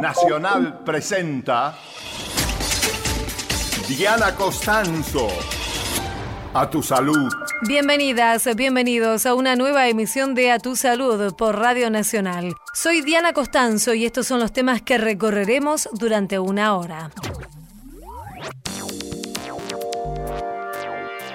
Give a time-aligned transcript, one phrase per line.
[0.00, 1.76] Nacional presenta
[3.88, 5.28] Diana Costanzo.
[6.54, 7.32] A tu salud.
[7.66, 12.52] Bienvenidas, bienvenidos a una nueva emisión de A tu salud por Radio Nacional.
[12.74, 17.10] Soy Diana Costanzo y estos son los temas que recorreremos durante una hora.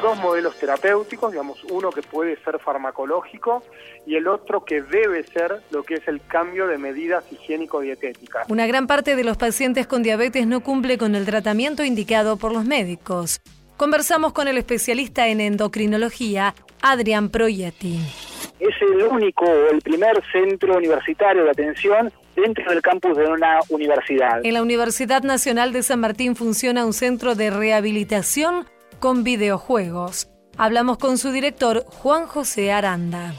[0.08, 3.62] Dos modelos terapéuticos, digamos, uno que puede ser farmacológico
[4.06, 8.46] y el otro que debe ser lo que es el cambio de medidas higiénico-dietéticas.
[8.48, 12.54] Una gran parte de los pacientes con diabetes no cumple con el tratamiento indicado por
[12.54, 13.42] los médicos.
[13.75, 18.00] Conversamos con el especialista en endocrinología, Adrián Proietti.
[18.62, 23.60] Es el único o el primer centro universitario de atención dentro del campus de una
[23.68, 24.39] universidad.
[24.42, 28.65] En la Universidad Nacional de San Martín funciona un centro de rehabilitación
[29.00, 30.29] con videojuegos.
[30.57, 33.33] Hablamos con su director, Juan José Aranda.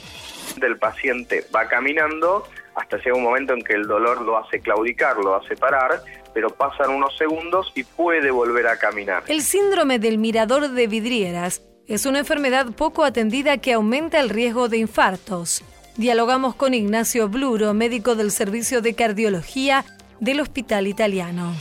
[0.62, 2.44] El paciente va caminando
[2.78, 6.00] hasta llega un momento en que el dolor lo hace claudicar, lo hace parar,
[6.32, 9.24] pero pasan unos segundos y puede volver a caminar.
[9.26, 14.68] El síndrome del mirador de vidrieras es una enfermedad poco atendida que aumenta el riesgo
[14.68, 15.64] de infartos.
[15.96, 19.84] Dialogamos con Ignacio Bluro, médico del Servicio de Cardiología
[20.20, 21.54] del Hospital Italiano.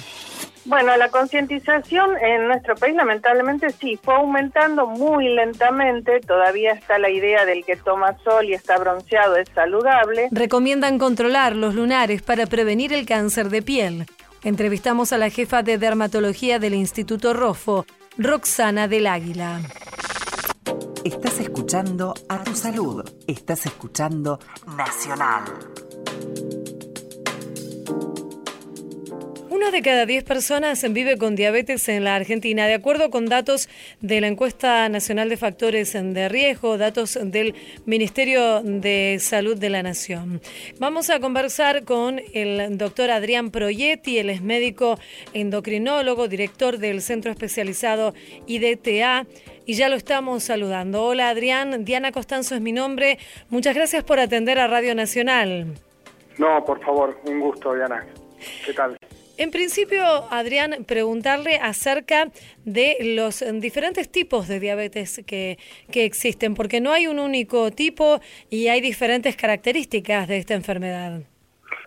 [0.68, 7.10] Bueno, la concientización en nuestro país lamentablemente sí, fue aumentando muy lentamente, todavía está la
[7.10, 10.28] idea del que toma sol y está bronceado es saludable.
[10.30, 14.08] Recomiendan controlar los lunares para prevenir el cáncer de piel.
[14.44, 17.86] Entrevistamos a la jefa de dermatología del Instituto Rofo,
[18.18, 19.62] Roxana del Águila.
[21.06, 23.10] Estás escuchando a tu salud.
[23.26, 24.38] Estás escuchando
[24.76, 25.44] Nacional.
[29.68, 33.68] Una de cada diez personas vive con diabetes en la Argentina, de acuerdo con datos
[34.00, 37.54] de la encuesta nacional de factores de riesgo, datos del
[37.86, 40.40] Ministerio de Salud de la Nación.
[40.80, 44.98] Vamos a conversar con el doctor Adrián Proietti, él es médico
[45.34, 48.14] endocrinólogo, director del Centro Especializado
[48.46, 49.26] IDTA.
[49.66, 51.04] Y ya lo estamos saludando.
[51.04, 53.18] Hola Adrián, Diana Costanzo es mi nombre.
[53.50, 55.74] Muchas gracias por atender a Radio Nacional.
[56.38, 58.08] No, por favor, un gusto, Diana.
[58.66, 58.97] ¿Qué tal?
[59.38, 62.30] En principio, Adrián, preguntarle acerca
[62.66, 65.60] de los diferentes tipos de diabetes que,
[65.92, 71.22] que, existen, porque no hay un único tipo y hay diferentes características de esta enfermedad.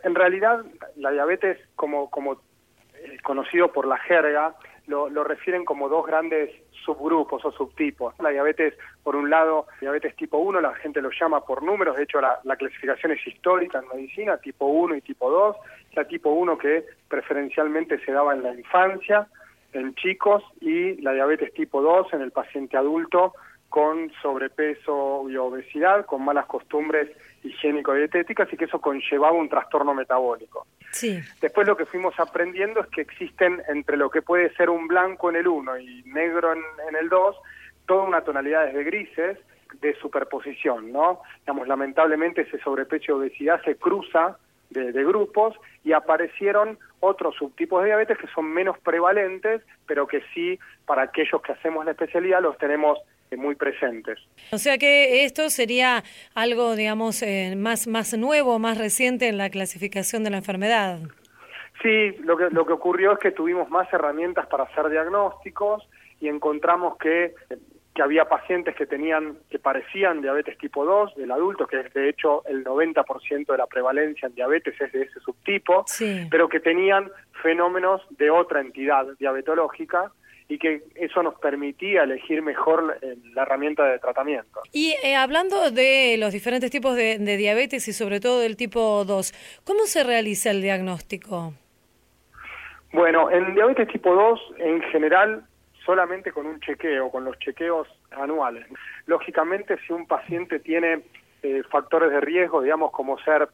[0.04, 4.54] En realidad, la diabetes, como, como eh, conocido por la jerga,
[4.86, 6.50] lo, lo refieren como dos grandes
[6.84, 8.14] subgrupos o subtipos.
[8.20, 12.04] La diabetes, por un lado, diabetes tipo 1, la gente lo llama por números, de
[12.04, 15.56] hecho la, la clasificación es histórica en medicina, tipo 1 y tipo 2,
[15.94, 19.26] la tipo 1 que preferencialmente se daba en la infancia,
[19.72, 23.34] en chicos, y la diabetes tipo 2 en el paciente adulto
[23.68, 27.08] con sobrepeso y obesidad, con malas costumbres
[27.42, 30.66] higiénico-dietéticas y que eso conllevaba un trastorno metabólico.
[30.92, 31.20] Sí.
[31.40, 35.30] Después lo que fuimos aprendiendo es que existen entre lo que puede ser un blanco
[35.30, 37.36] en el 1 y negro en, en el 2,
[37.86, 39.38] toda una tonalidad de grises
[39.80, 41.20] de superposición, ¿no?
[41.40, 44.36] Digamos, lamentablemente ese sobrepeso y obesidad se cruza
[44.68, 50.22] de, de, grupos y aparecieron otros subtipos de diabetes que son menos prevalentes, pero que
[50.34, 52.98] sí, para aquellos que hacemos la especialidad, los tenemos
[53.36, 54.18] muy presentes.
[54.52, 56.02] O sea que esto sería
[56.34, 60.98] algo, digamos, eh, más, más nuevo, más reciente en la clasificación de la enfermedad.
[61.82, 65.88] Sí, lo que, lo que ocurrió es que tuvimos más herramientas para hacer diagnósticos
[66.20, 67.34] y encontramos que,
[67.94, 72.10] que había pacientes que tenían, que parecían diabetes tipo 2 del adulto, que es de
[72.10, 76.28] hecho el 90% de la prevalencia en diabetes es de ese subtipo, sí.
[76.30, 77.10] pero que tenían
[77.42, 80.12] fenómenos de otra entidad diabetológica
[80.50, 82.98] y que eso nos permitía elegir mejor
[83.34, 84.60] la herramienta de tratamiento.
[84.72, 89.04] Y eh, hablando de los diferentes tipos de, de, diabetes y sobre todo del tipo
[89.04, 89.32] 2,
[89.64, 91.54] ¿cómo se realiza el diagnóstico?
[92.92, 95.44] Bueno, en diabetes tipo 2 en general
[95.86, 98.66] solamente con un chequeo, con los chequeos anuales.
[99.06, 101.02] Lógicamente si un paciente tiene
[101.42, 103.48] eh, factores de riesgo, digamos como ser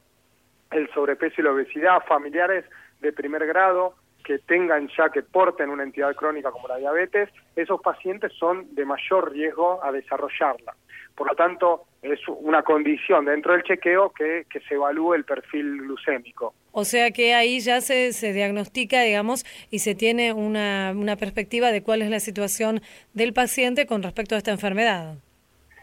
[0.70, 2.64] el sobrepeso y la obesidad, familiares
[3.00, 3.94] de primer grado,
[4.26, 8.84] que tengan ya, que porten una entidad crónica como la diabetes, esos pacientes son de
[8.84, 10.74] mayor riesgo a desarrollarla.
[11.14, 15.78] Por lo tanto, es una condición dentro del chequeo que, que se evalúe el perfil
[15.78, 16.54] glucémico.
[16.72, 21.70] O sea que ahí ya se, se diagnostica, digamos, y se tiene una, una perspectiva
[21.70, 22.80] de cuál es la situación
[23.14, 25.18] del paciente con respecto a esta enfermedad.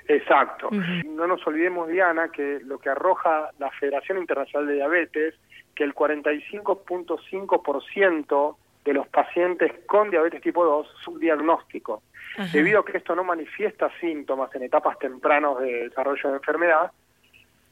[0.10, 0.68] Exacto.
[0.68, 1.16] Uh -huh.
[1.16, 5.34] No nos olvidemos, Diana, que lo que arroja la Federación Internacional de Diabetes
[5.75, 8.56] que el 45.5%
[8.86, 12.02] de los pacientes con diabetes tipo 2 subdiagnóstico.
[12.52, 16.92] Debido a que esto no manifiesta síntomas en etapas tempranas de desarrollo de enfermedad,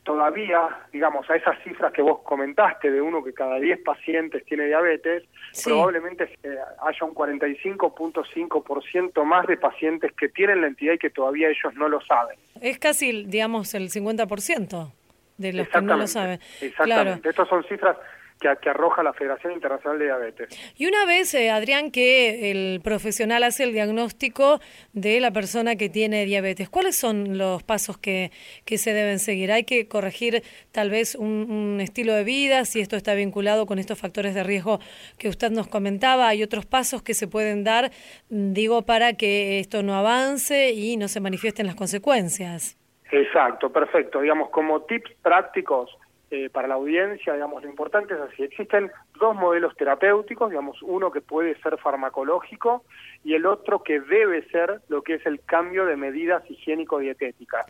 [0.03, 4.65] todavía, digamos, a esas cifras que vos comentaste de uno que cada 10 pacientes tiene
[4.68, 5.24] diabetes,
[5.63, 11.50] probablemente eh, haya un 45.5% más de pacientes que tienen la entidad y que todavía
[11.50, 12.38] ellos no lo saben.
[12.62, 14.92] Es casi, digamos, el 50%
[15.41, 16.39] de los que no lo saben.
[16.61, 17.29] Exactamente.
[17.29, 17.97] Estas son cifras
[18.41, 20.73] que, arroja la Federación Internacional de Diabetes.
[20.75, 24.59] Y una vez, eh, Adrián, que el profesional hace el diagnóstico
[24.93, 28.31] de la persona que tiene diabetes, ¿cuáles son los pasos que,
[28.65, 29.51] que se deben seguir?
[29.51, 33.99] ¿Hay que corregir tal vez un, estilo de vida, si esto está vinculado con estos
[33.99, 34.79] factores de riesgo
[35.17, 36.27] que usted nos comentaba?
[36.27, 37.91] ¿Hay otros pasos que se pueden dar,
[38.29, 42.81] digo, para que esto no avance y no se manifiesten las consecuencias?
[43.12, 44.22] Exacto, perfecto.
[44.22, 45.96] Digamos, como tips prácticos,
[46.34, 51.12] eh, para la audiencia, digamos, lo importante es así, existen dos modelos terapéuticos, digamos, uno
[51.12, 52.86] que puede ser farmacológico
[53.25, 57.66] y el otro que debe ser lo que es el cambio de medidas higiénico-dietéticas.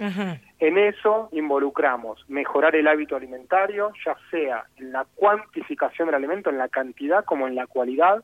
[0.60, 6.60] En eso involucramos mejorar el hábito alimentario, ya sea en la cuantificación del alimento, en
[6.60, 8.24] la cantidad como en la cualidad,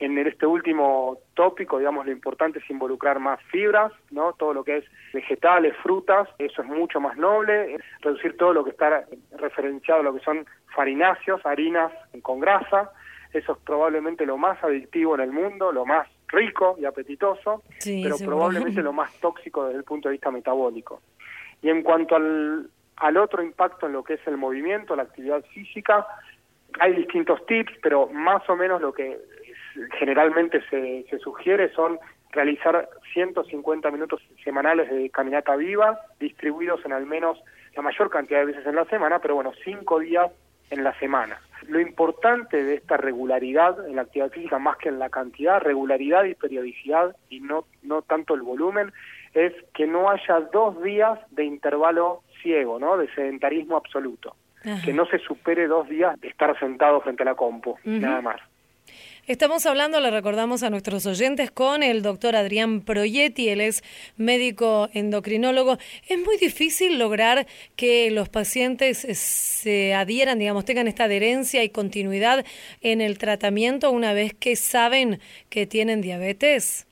[0.00, 4.32] en este último tópico, digamos, lo importante es involucrar más fibras, ¿no?
[4.32, 8.70] Todo lo que es vegetales, frutas, eso es mucho más noble, reducir todo lo que
[8.70, 9.04] está
[9.38, 11.92] referenciado a lo que son farináceos, harinas
[12.22, 12.90] con grasa,
[13.34, 18.16] eso es probablemente lo más adictivo en el mundo, lo más rico y apetitoso, pero
[18.18, 21.02] probablemente lo más tóxico desde el punto de vista metabólico.
[21.62, 25.44] Y en cuanto al, al otro impacto en lo que es el movimiento, la actividad
[25.52, 26.06] física,
[26.78, 29.18] hay distintos tips, pero más o menos lo que
[29.98, 31.98] generalmente se, se sugiere son
[32.32, 37.38] realizar 150 minutos semanales de caminata viva, distribuidos en al menos
[37.74, 40.30] la mayor cantidad de veces en la semana, pero bueno, cinco días
[40.70, 41.40] en la semana.
[41.68, 46.24] Lo importante de esta regularidad en la actividad física, más que en la cantidad, regularidad
[46.24, 48.92] y periodicidad, y no, no tanto el volumen,
[49.34, 52.96] es que no haya dos días de intervalo ciego, ¿no?
[52.96, 54.34] de sedentarismo absoluto.
[54.84, 58.40] Que no se supere dos días de estar sentado frente a la compu, nada más.
[59.26, 63.82] Estamos hablando, le recordamos a nuestros oyentes, con el doctor Adrián Proietti, él es
[64.16, 65.76] médico endocrinólogo.
[66.08, 67.46] Es muy difícil lograr
[67.76, 72.44] que los pacientes se adhieran, digamos, tengan esta adherencia y continuidad
[72.80, 75.20] en el tratamiento una vez que saben
[75.50, 76.88] que tienen diabetes.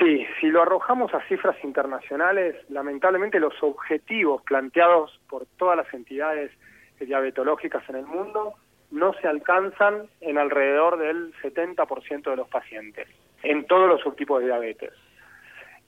[0.00, 6.50] Sí, si lo arrojamos a cifras internacionales, lamentablemente los objetivos planteados por todas las entidades
[6.98, 8.56] diabetológicas en el mundo
[8.92, 13.08] no se alcanzan en alrededor del 70% de los pacientes,
[13.42, 14.92] en todos los subtipos de diabetes.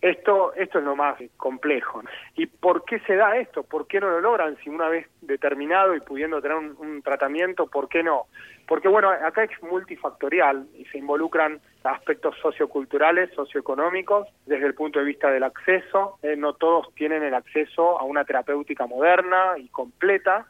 [0.00, 2.02] Esto, esto es lo más complejo.
[2.34, 3.62] ¿Y por qué se da esto?
[3.62, 4.56] ¿Por qué no lo logran?
[4.62, 8.26] Si una vez determinado y pudiendo tener un, tratamiento, ¿por qué no?
[8.66, 15.06] Porque bueno, acá es multifactorial y se involucran aspectos socioculturales, socioeconómicos, desde el punto de
[15.06, 16.18] vista del acceso.
[16.22, 20.46] Eh, no todos tienen el acceso a una terapéutica moderna y completa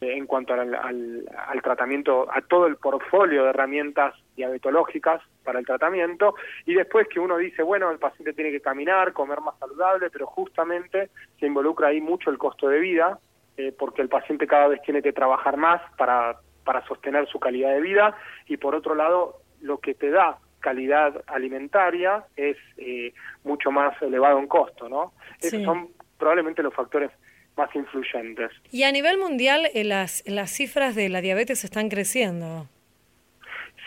[0.00, 6.34] en cuanto al, al, tratamiento, a todo el portfolio de herramientas diabetológicas para el tratamiento,
[6.66, 10.26] y después que uno dice, bueno, el paciente tiene que caminar, comer más saludable, pero
[10.26, 11.10] justamente
[11.40, 13.18] se involucra ahí mucho el costo de vida,
[13.56, 17.72] eh, porque el paciente cada vez tiene que trabajar más para, para sostener su calidad
[17.72, 18.16] de vida,
[18.46, 23.14] y por otro lado, lo que te da calidad alimentaria es eh,
[23.44, 25.12] mucho más elevado en costo, ¿no?
[25.40, 27.10] Esos son probablemente los factores
[27.56, 28.50] más influyentes.
[28.70, 32.68] Y a nivel mundial, eh, las, las cifras de la diabetes están creciendo.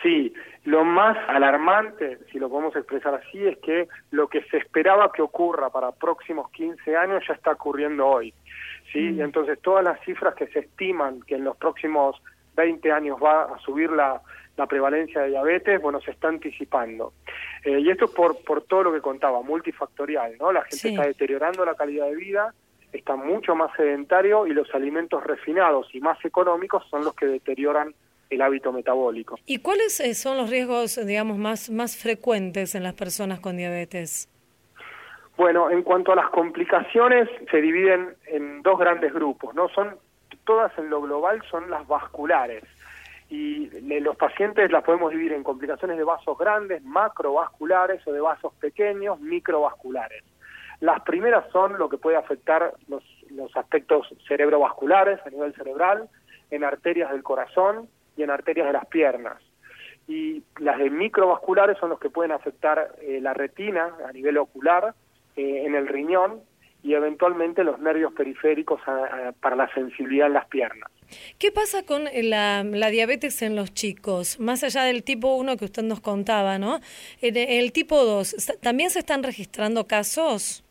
[0.02, 0.34] Sí,
[0.66, 5.22] lo más alarmante, si lo podemos expresar así, es que lo que se esperaba que
[5.22, 8.34] ocurra para próximos 15 años ya está ocurriendo hoy.
[8.92, 9.00] ¿sí?
[9.00, 9.22] Mm.
[9.22, 12.22] Entonces, todas las cifras que se estiman que en los próximos
[12.56, 14.22] 20 años va a subir la,
[14.58, 17.14] la prevalencia de diabetes, bueno, se está anticipando.
[17.64, 20.52] Eh, y esto es por, por todo lo que contaba, multifactorial, ¿no?
[20.52, 22.54] La gente está deteriorando la calidad de vida,
[22.94, 27.94] está mucho más sedentario y los alimentos refinados y más económicos son los que deterioran
[28.30, 29.40] el hábito metabólico.
[29.46, 34.30] ¿Y cuáles eh, son los riesgos, digamos, más, más frecuentes en las personas con diabetes?
[35.38, 39.70] Bueno, en cuanto a las complicaciones, se dividen en dos grandes grupos, ¿no?
[39.70, 39.98] Son
[40.44, 42.64] todas en lo global son las vasculares.
[43.30, 43.70] Y
[44.02, 49.20] los pacientes las podemos dividir en complicaciones de vasos grandes, macrovasculares o de vasos pequeños,
[49.20, 50.24] microvasculares.
[50.80, 56.10] Las primeras son lo que puede afectar los, los aspectos cerebrovasculares a nivel cerebral,
[56.52, 59.38] en arterias del corazón y en arterias de las piernas.
[60.08, 64.96] Y las de microvasculares son los que pueden afectar eh, la retina a nivel ocular,
[65.36, 66.42] eh, en el riñón
[66.82, 68.82] y eventualmente los nervios periféricos
[69.42, 70.90] para la sensibilidad en las piernas.
[71.38, 74.40] ¿Qué pasa con la, diabetes en los chicos?
[74.40, 76.80] Más allá del tipo 1 que usted nos contaba, ¿no?
[77.22, 80.64] El tipo 2, ¿también se están registrando casos?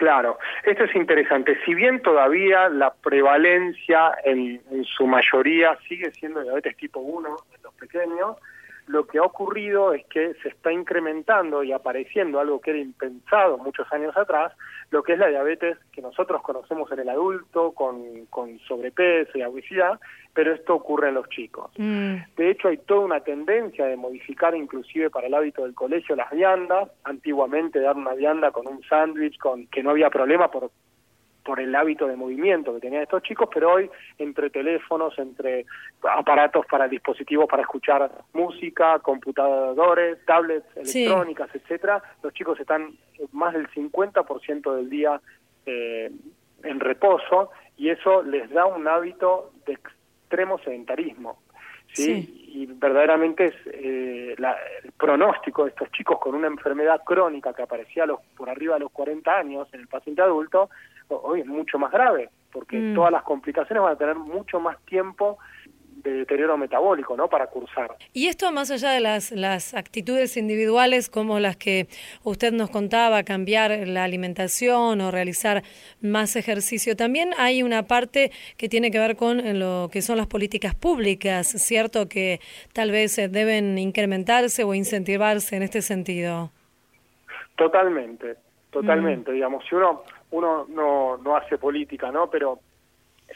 [0.00, 1.58] Claro, esto es interesante.
[1.62, 7.62] Si bien todavía la prevalencia en, en, su mayoría sigue siendo diabetes tipo 1 en
[7.62, 8.38] los pequeños,
[8.90, 13.56] lo que ha ocurrido es que se está incrementando y apareciendo algo que era impensado
[13.56, 14.52] muchos años atrás,
[14.90, 19.42] lo que es la diabetes que nosotros conocemos en el adulto con, con sobrepeso y
[19.42, 20.00] obesidad,
[20.34, 21.70] pero esto ocurre en los chicos.
[21.78, 22.16] Mm.
[22.36, 26.30] De hecho, hay toda una tendencia de modificar inclusive para el hábito del colegio las
[26.32, 26.90] viandas.
[27.04, 30.70] Antiguamente dar una vianda con un sándwich, con que no había problema por
[31.44, 35.66] por el hábito de movimiento que tenían estos chicos, pero hoy entre teléfonos, entre
[36.02, 41.04] aparatos para dispositivos para escuchar música, computadores, tablets Sí.
[41.04, 42.90] electrónicas, etcétera, los chicos están
[43.32, 45.20] más del 50% del día
[45.66, 46.10] eh,
[46.62, 51.38] en reposo y eso les da un hábito de extremo sedentarismo.
[51.92, 52.22] ¿sí?
[52.22, 52.36] Sí.
[52.52, 57.62] Y verdaderamente es eh, la- el pronóstico de estos chicos con una enfermedad crónica que
[57.62, 60.70] aparecía a los, por arriba de los 40 años en el paciente adulto,
[61.22, 62.94] hoy es mucho más grave, porque Mm.
[62.94, 65.38] todas las complicaciones van a tener mucho más tiempo
[66.02, 67.28] de deterioro metabólico, ¿no?
[67.28, 67.94] Para cursar.
[68.14, 71.88] Y esto más allá de las, las actitudes individuales como las que
[72.24, 75.62] usted nos contaba, cambiar la alimentación o realizar
[76.00, 80.26] más ejercicio, también hay una parte que tiene que ver con lo que son las
[80.26, 82.08] políticas públicas, ¿cierto?
[82.08, 82.40] Que
[82.72, 86.50] tal vez eh, deben incrementarse o incentivarse en este sentido.
[87.56, 88.36] Totalmente,
[88.70, 89.32] totalmente.
[89.32, 92.30] Digamos, si uno uno no, no hace política, ¿no?
[92.30, 92.60] Pero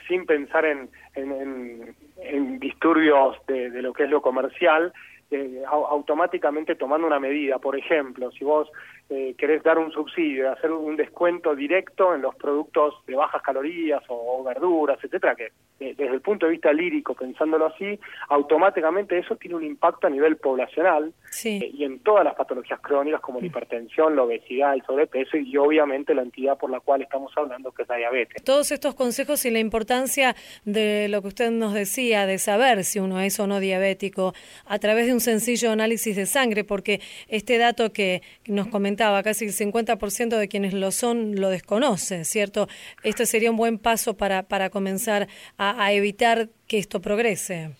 [0.08, 4.92] sin pensar en, en, en- en disturbios de, de lo que es lo comercial,
[5.30, 7.58] eh, au- automáticamente tomando una medida.
[7.58, 8.68] Por ejemplo, si vos
[9.10, 14.02] eh, querés dar un subsidio, hacer un descuento directo en los productos de bajas calorías
[14.08, 19.18] o, o verduras, etcétera, que eh, desde el punto de vista lírico, pensándolo así, automáticamente
[19.18, 21.60] eso tiene un impacto a nivel poblacional Sí.
[21.62, 25.56] eh, y en todas las patologías crónicas como la hipertensión, la obesidad, el sobrepeso y
[25.56, 28.42] obviamente la entidad por la cual estamos hablando que es la diabetes.
[28.44, 33.00] Todos estos consejos y la importancia de lo que usted nos decía, de saber si
[33.00, 34.32] uno es o no diabético,
[34.66, 39.46] a través de un sencillo análisis de sangre, porque este dato que nos comentaba, casi
[39.46, 42.68] el 50% de quienes lo son lo desconoce, ¿cierto?
[43.02, 45.26] Esto sería un buen paso para, para comenzar
[45.58, 47.70] a, a evitar que esto progrese.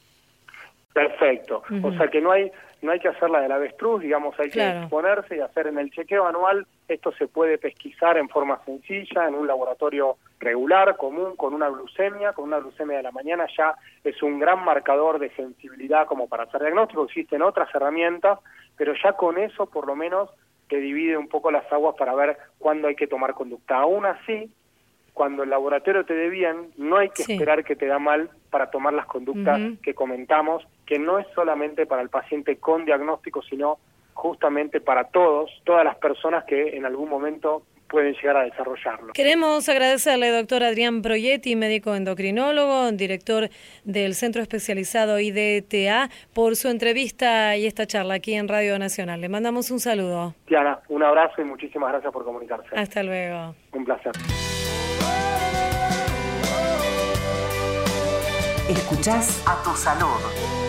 [0.93, 1.63] Perfecto.
[1.83, 2.51] O sea que no hay
[2.83, 4.73] no hay que hacer la del avestruz, digamos, hay Claro.
[4.73, 6.67] que exponerse y hacer en el chequeo anual.
[6.87, 12.35] Esto se puede pesquisar en forma sencilla, en un laboratorio regular, común, con una glucemia,
[12.35, 16.43] con una glucemia de la mañana ya es un gran marcador de sensibilidad como para
[16.43, 17.05] hacer diagnóstico.
[17.05, 18.39] Existen otras herramientas,
[18.77, 20.29] pero ya con eso por lo menos
[20.69, 23.77] te divide un poco las aguas para ver cuándo hay que tomar conducta.
[23.77, 24.51] Aún así,
[25.13, 27.33] cuando el laboratorio te dé bien, no hay que Sí.
[27.35, 31.87] esperar que te da mal para tomar las conductas que comentamos, que no es solamente
[31.87, 33.79] para el paciente con diagnóstico, sino
[34.15, 37.63] justamente para todos, todas las personas que en algún momento
[37.95, 39.13] pueden llegar a desarrollarlo.
[39.13, 43.51] Queremos agradecerle, doctor Adrián Proietti, médico endocrinólogo, director
[43.85, 49.21] del Centro Especializado IDTA, por su entrevista y esta charla aquí en Radio Nacional.
[49.21, 50.35] Le mandamos un saludo.
[50.49, 52.75] Diana, un abrazo y muchísimas gracias por comunicarse.
[52.75, 53.55] Hasta luego.
[53.73, 54.13] Un placer.
[58.69, 60.64] Escuchás a tu salud.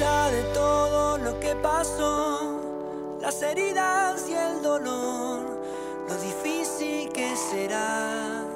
[0.00, 2.58] De todo lo que pasó,
[3.20, 5.60] las heridas y el dolor,
[6.08, 8.46] lo difícil que será.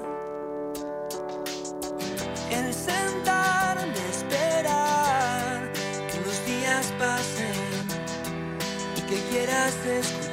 [2.51, 5.73] El sentarme a esperar
[6.11, 7.53] que los días pasen
[8.97, 10.24] y que quieras escuchar.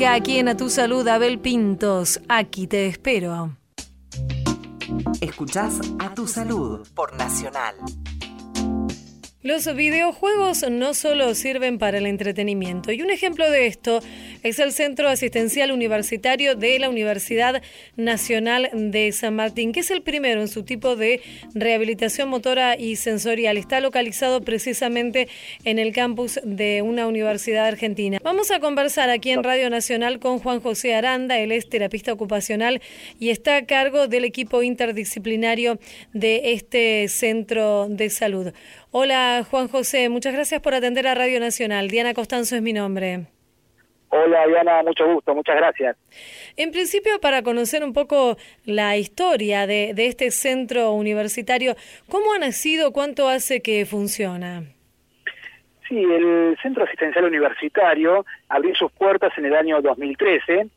[0.00, 2.22] Música aquí en A Tu Salud, Abel Pintos.
[2.26, 3.58] Aquí te espero.
[5.20, 7.74] Escuchás A Tu Salud por Nacional.
[9.42, 14.00] Los videojuegos no solo sirven para el entretenimiento y un ejemplo de esto
[14.42, 17.62] es el Centro Asistencial Universitario de la Universidad
[17.96, 21.20] Nacional de San Martín, que es el primero en su tipo de
[21.54, 23.56] rehabilitación motora y sensorial.
[23.56, 25.28] Está localizado precisamente
[25.64, 28.18] en el campus de una universidad argentina.
[28.22, 32.80] Vamos a conversar aquí en Radio Nacional con Juan José Aranda, él es terapista ocupacional
[33.18, 35.78] y está a cargo del equipo interdisciplinario
[36.12, 38.52] de este centro de salud.
[38.90, 41.88] Hola Juan José, muchas gracias por atender a Radio Nacional.
[41.88, 43.39] Diana Costanzo es mi nombre.
[44.10, 45.96] Hola Diana, mucho gusto, muchas gracias.
[46.56, 51.76] En principio, para conocer un poco la historia de, de este centro universitario,
[52.08, 52.92] ¿cómo ha nacido?
[52.92, 54.64] ¿Cuánto hace que funciona?
[55.88, 60.68] Sí, el Centro Asistencial Universitario abrió sus puertas en el año 2013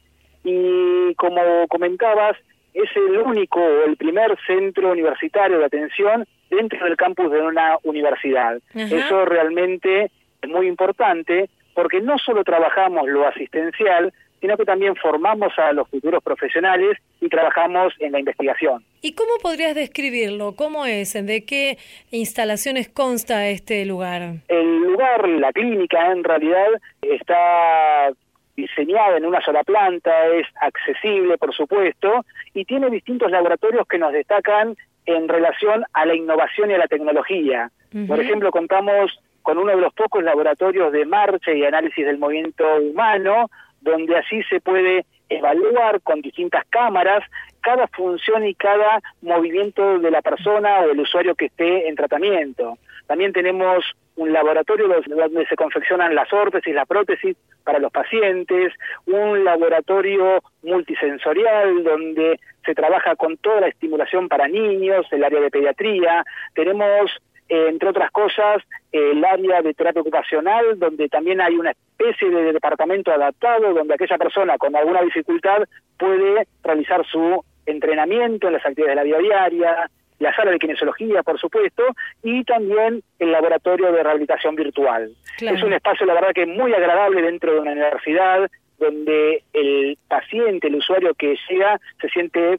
[0.44, 2.38] y como comentabas,
[2.74, 7.78] es el único o el primer centro universitario de atención dentro del campus de una
[7.84, 8.60] universidad.
[8.74, 15.58] Eso realmente es muy importante porque no solo trabajamos lo asistencial, sino que también formamos
[15.58, 18.84] a los futuros profesionales y trabajamos en la investigación.
[19.02, 20.56] ¿Y cómo podrías describirlo?
[20.58, 21.14] ¿Cómo es?
[21.14, 21.78] ¿De qué
[22.12, 24.22] instalaciones consta este lugar?
[24.50, 26.68] El lugar, la clínica, en realidad
[27.02, 28.12] está
[28.58, 34.12] diseñada en una sola planta, es accesible, por supuesto, y tiene distintos laboratorios que nos
[34.12, 37.72] destacan en relación a la innovación y a la tecnología.
[38.08, 42.66] Por ejemplo, contamos con uno de los pocos laboratorios de marcha y análisis del movimiento
[42.78, 43.50] humano,
[43.82, 47.24] donde así se puede evaluar con distintas cámaras
[47.62, 52.78] cada función y cada movimiento de la persona o del usuario que esté en tratamiento.
[53.08, 58.74] También tenemos un laboratorio donde se confeccionan las órtesis, la prótesis para los pacientes,
[59.06, 65.50] un laboratorio multisensorial donde se trabaja con toda la estimulación para niños, el área de
[65.50, 67.12] pediatría, tenemos
[67.54, 72.52] eh, entre otras cosas, el área de terapia ocupacional, donde también hay una especie de
[72.52, 75.62] departamento adaptado, donde aquella persona con alguna dificultad
[76.00, 81.22] puede realizar su entrenamiento en las actividades de la vida diaria, la sala de kinesiología,
[81.22, 81.84] por supuesto,
[82.24, 85.12] y también el laboratorio de rehabilitación virtual.
[85.40, 90.70] Es un espacio, la verdad, que muy agradable dentro de una universidad, donde el paciente,
[90.70, 92.58] el usuario que llega, se siente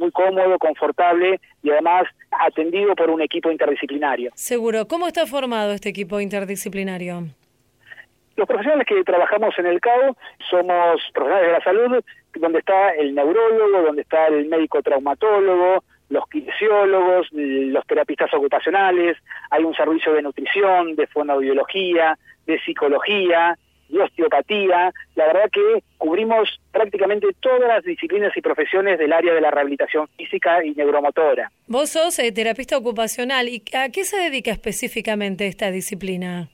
[0.00, 4.32] muy cómodo, confortable y además atendido por un equipo interdisciplinario.
[4.34, 4.88] Seguro.
[4.88, 7.24] ¿Cómo está formado este equipo interdisciplinario?
[8.36, 10.16] Los profesionales que trabajamos en el CAO
[10.48, 16.26] somos profesionales de la salud, donde está el neurólogo, donde está el médico traumatólogo, los
[16.28, 19.16] kinesiólogos, los terapistas ocupacionales,
[19.50, 23.56] hay un servicio de nutrición, de fonoaudiología, de psicología,
[23.90, 24.92] de osteopatía.
[25.14, 30.08] La verdad que cubrimos prácticamente todas las disciplinas y profesiones del área de la rehabilitación
[30.16, 31.50] física y neuromotora.
[31.66, 33.48] Vos sos eh, terapista ocupacional.
[33.48, 36.48] ¿Y a qué se dedica específicamente esta disciplina?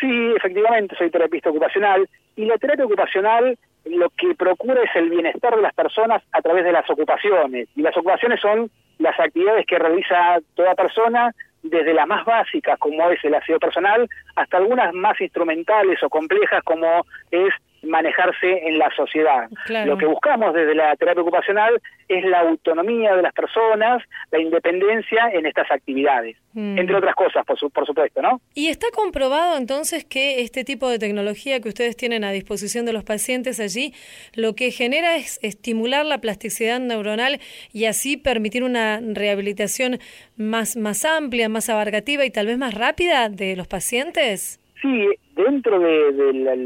[0.00, 2.08] Sí, efectivamente, soy terapista ocupacional.
[2.36, 6.64] Y la terapia ocupacional lo que procura es el bienestar de las personas a través
[6.64, 7.68] de las ocupaciones.
[7.76, 13.08] Y las ocupaciones son las actividades que realiza toda persona desde las más básicas como
[13.10, 18.90] es el aseo personal hasta algunas más instrumentales o complejas como es manejarse en la
[18.94, 19.48] sociedad.
[19.86, 25.30] Lo que buscamos desde la terapia ocupacional es la autonomía de las personas, la independencia
[25.32, 26.78] en estas actividades, mm.
[26.78, 28.40] entre otras cosas, por, por supuesto, ¿no?
[28.54, 32.92] ¿Y está comprobado entonces que este tipo de tecnología que ustedes tienen a disposición de
[32.92, 33.94] los pacientes allí,
[34.34, 37.40] lo que genera es estimular la plasticidad neuronal
[37.72, 39.98] y así permitir una rehabilitación
[40.36, 44.59] más, más amplia, más abarcativa y tal vez más rápida de los pacientes?
[44.80, 46.12] Sí, dentro de,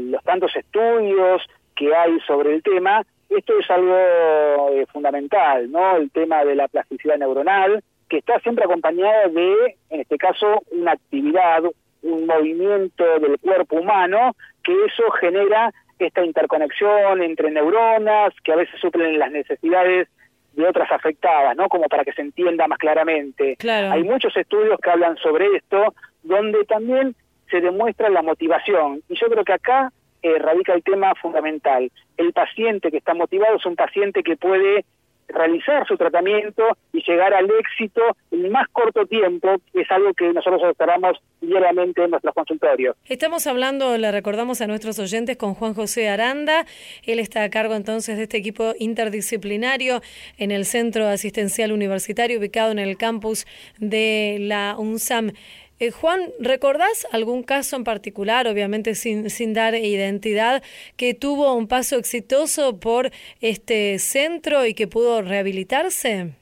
[0.09, 1.41] los tantos estudios
[1.75, 5.97] que hay sobre el tema, esto es algo eh, fundamental, ¿no?
[5.97, 10.93] El tema de la plasticidad neuronal, que está siempre acompañada de, en este caso, una
[10.93, 11.63] actividad,
[12.03, 18.79] un movimiento del cuerpo humano, que eso genera esta interconexión entre neuronas, que a veces
[18.79, 20.07] suplen las necesidades
[20.53, 21.67] de otras afectadas, ¿no?
[21.67, 23.57] Como para que se entienda más claramente.
[23.67, 27.15] Hay muchos estudios que hablan sobre esto, donde también
[27.49, 29.01] se demuestra la motivación.
[29.09, 31.91] Y yo creo que acá eh, radica el tema fundamental.
[32.17, 34.85] El paciente que está motivado es un paciente que puede
[35.27, 40.61] realizar su tratamiento y llegar al éxito en más corto tiempo, es algo que nosotros
[40.69, 42.95] esperamos diariamente en nuestros consultorios.
[43.05, 46.65] Estamos hablando, le recordamos a nuestros oyentes, con Juan José Aranda.
[47.05, 50.01] Él está a cargo entonces de este equipo interdisciplinario
[50.37, 53.45] en el Centro Asistencial Universitario ubicado en el campus
[53.79, 55.31] de la UNSAM.
[55.79, 60.63] Eh, Juan, ¿recordás algún caso en particular, obviamente sin, sin dar identidad,
[60.95, 63.11] que tuvo un paso exitoso por
[63.41, 66.33] este centro y que pudo rehabilitarse?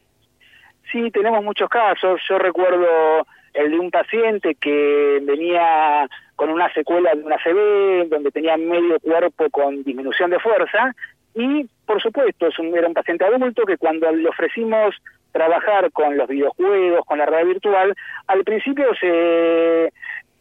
[0.92, 2.22] Sí, tenemos muchos casos.
[2.30, 8.30] Yo recuerdo el de un paciente que venía con una secuela de una CB, donde
[8.32, 10.94] tenía medio cuerpo con disminución de fuerza,
[11.34, 14.96] y por supuesto era un paciente adulto que cuando le ofrecimos
[15.34, 17.94] trabajar con los videojuegos, con la red virtual,
[18.28, 19.92] al principio se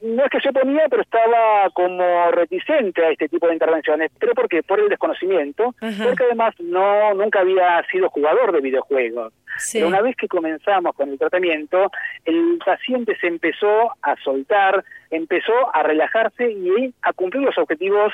[0.03, 4.11] no es que se oponía, pero estaba como reticente a este tipo de intervenciones.
[4.19, 4.63] ¿Pero por qué?
[4.63, 9.33] Por el desconocimiento, porque además no nunca había sido jugador de videojuegos.
[9.73, 11.91] Pero una vez que comenzamos con el tratamiento,
[12.25, 18.13] el paciente se empezó a soltar, empezó a relajarse y a cumplir los objetivos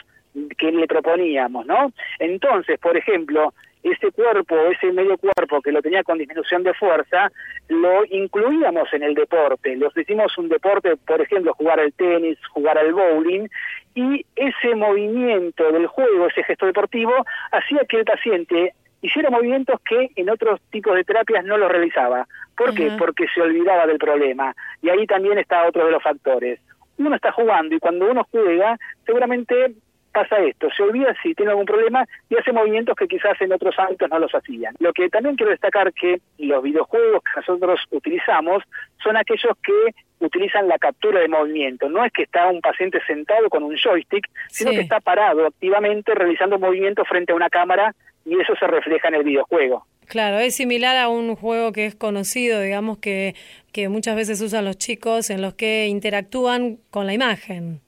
[0.58, 1.92] que le proponíamos, ¿no?
[2.18, 7.30] Entonces, por ejemplo, ese cuerpo, ese medio cuerpo que lo tenía con disminución de fuerza,
[7.68, 9.76] lo incluíamos en el deporte.
[9.76, 13.48] Le ofrecimos un deporte, por ejemplo, jugar al tenis, jugar al bowling,
[13.94, 17.12] y ese movimiento del juego, ese gesto deportivo,
[17.50, 22.26] hacía que el paciente hiciera movimientos que en otros tipos de terapias no lo realizaba.
[22.56, 22.90] ¿Por qué?
[22.98, 24.54] Porque se olvidaba del problema.
[24.82, 26.60] Y ahí también está otro de los factores.
[26.98, 29.74] Uno está jugando y cuando uno juega, seguramente
[30.18, 33.78] pasa esto, se olvida si tiene algún problema y hace movimientos que quizás en otros
[33.78, 34.74] ámbitos no los hacían.
[34.80, 38.64] Lo que también quiero destacar que los videojuegos que nosotros utilizamos
[39.02, 41.88] son aquellos que utilizan la captura de movimiento.
[41.88, 46.14] No es que está un paciente sentado con un joystick, sino que está parado activamente
[46.14, 49.86] realizando movimientos frente a una cámara y eso se refleja en el videojuego.
[50.06, 53.36] Claro, es similar a un juego que es conocido, digamos, que,
[53.72, 57.82] que muchas veces usan los chicos en los que interactúan con la imagen.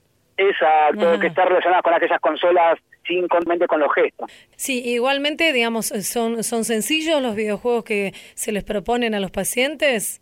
[0.49, 4.31] Exacto, que está relacionado con aquellas consolas sin con los gestos.
[4.55, 10.21] Sí, igualmente, digamos, son, son sencillos los videojuegos que se les proponen a los pacientes.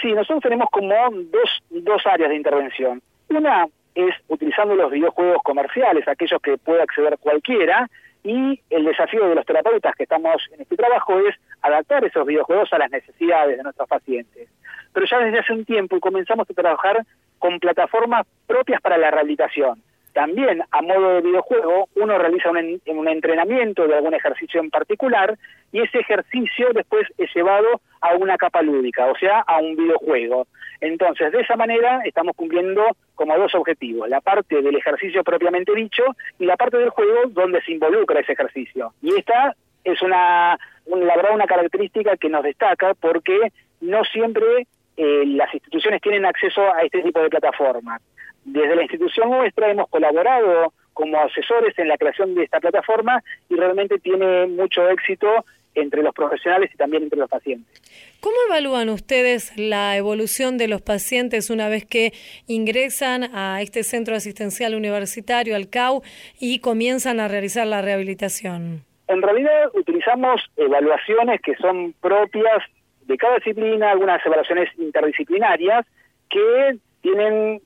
[0.00, 3.02] Sí, nosotros tenemos como dos, dos áreas de intervención.
[3.28, 7.88] Una es utilizando los videojuegos comerciales, aquellos que puede acceder cualquiera,
[8.22, 12.72] y el desafío de los terapeutas que estamos en este trabajo es adaptar esos videojuegos
[12.72, 14.48] a las necesidades de nuestros pacientes.
[14.98, 17.06] Pero ya desde hace un tiempo comenzamos a trabajar
[17.38, 19.80] con plataformas propias para la rehabilitación.
[20.12, 25.38] También a modo de videojuego uno realiza un, un, entrenamiento de algún ejercicio en particular
[25.70, 30.48] y ese ejercicio después es llevado a una capa lúdica, o sea, a un videojuego.
[30.80, 32.82] Entonces, de esa manera estamos cumpliendo
[33.14, 36.02] como dos objetivos, la parte del ejercicio propiamente dicho
[36.40, 38.94] y la parte del juego donde se involucra ese ejercicio.
[39.00, 44.66] Y esta es una, la verdad, una característica que nos destaca porque no siempre
[44.98, 48.02] eh, las instituciones tienen acceso a este tipo de plataformas.
[48.44, 53.54] Desde la institución nuestra hemos colaborado como asesores en la creación de esta plataforma y
[53.54, 55.28] realmente tiene mucho éxito
[55.76, 57.80] entre los profesionales y también entre los pacientes.
[58.20, 62.12] ¿Cómo evalúan ustedes la evolución de los pacientes una vez que
[62.48, 66.02] ingresan a este centro asistencial universitario, al CAU,
[66.40, 68.82] y comienzan a realizar la rehabilitación?
[69.06, 72.64] En realidad utilizamos evaluaciones que son propias
[73.08, 75.86] de cada disciplina, algunas evaluaciones interdisciplinarias
[76.28, 77.60] que tienen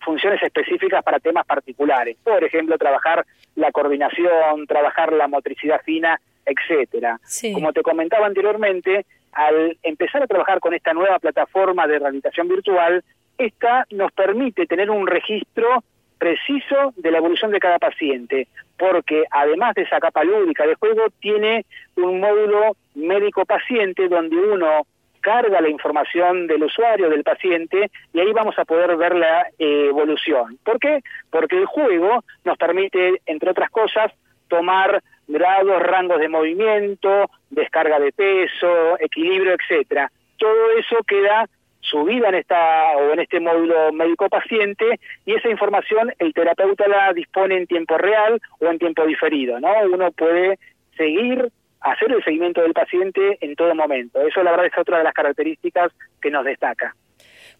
[0.00, 2.16] funciones específicas para temas particulares.
[2.24, 3.24] Por ejemplo, trabajar
[3.54, 7.20] la coordinación, trabajar la motricidad fina, etcétera.
[7.52, 13.04] Como te comentaba anteriormente, al empezar a trabajar con esta nueva plataforma de rehabilitación virtual,
[13.36, 15.84] esta nos permite tener un registro
[16.18, 18.48] preciso de la evolución de cada paciente,
[18.78, 24.86] porque además de esa capa lúdica de juego, tiene un módulo médico-paciente donde uno
[25.20, 29.86] carga la información del usuario, del paciente, y ahí vamos a poder ver la eh,
[29.88, 30.58] evolución.
[30.64, 31.00] ¿Por qué?
[31.30, 34.12] Porque el juego nos permite, entre otras cosas,
[34.48, 40.10] tomar grados, rangos de movimiento, descarga de peso, equilibrio, etcétera.
[40.38, 41.46] Todo eso queda
[41.80, 47.12] subida en esta o en este módulo médico paciente y esa información el terapeuta la
[47.12, 49.72] dispone en tiempo real o en tiempo diferido, ¿no?
[49.92, 50.58] Uno puede
[50.96, 54.20] seguir hacer el seguimiento del paciente en todo momento.
[54.20, 56.94] Eso la verdad es otra de las características que nos destaca.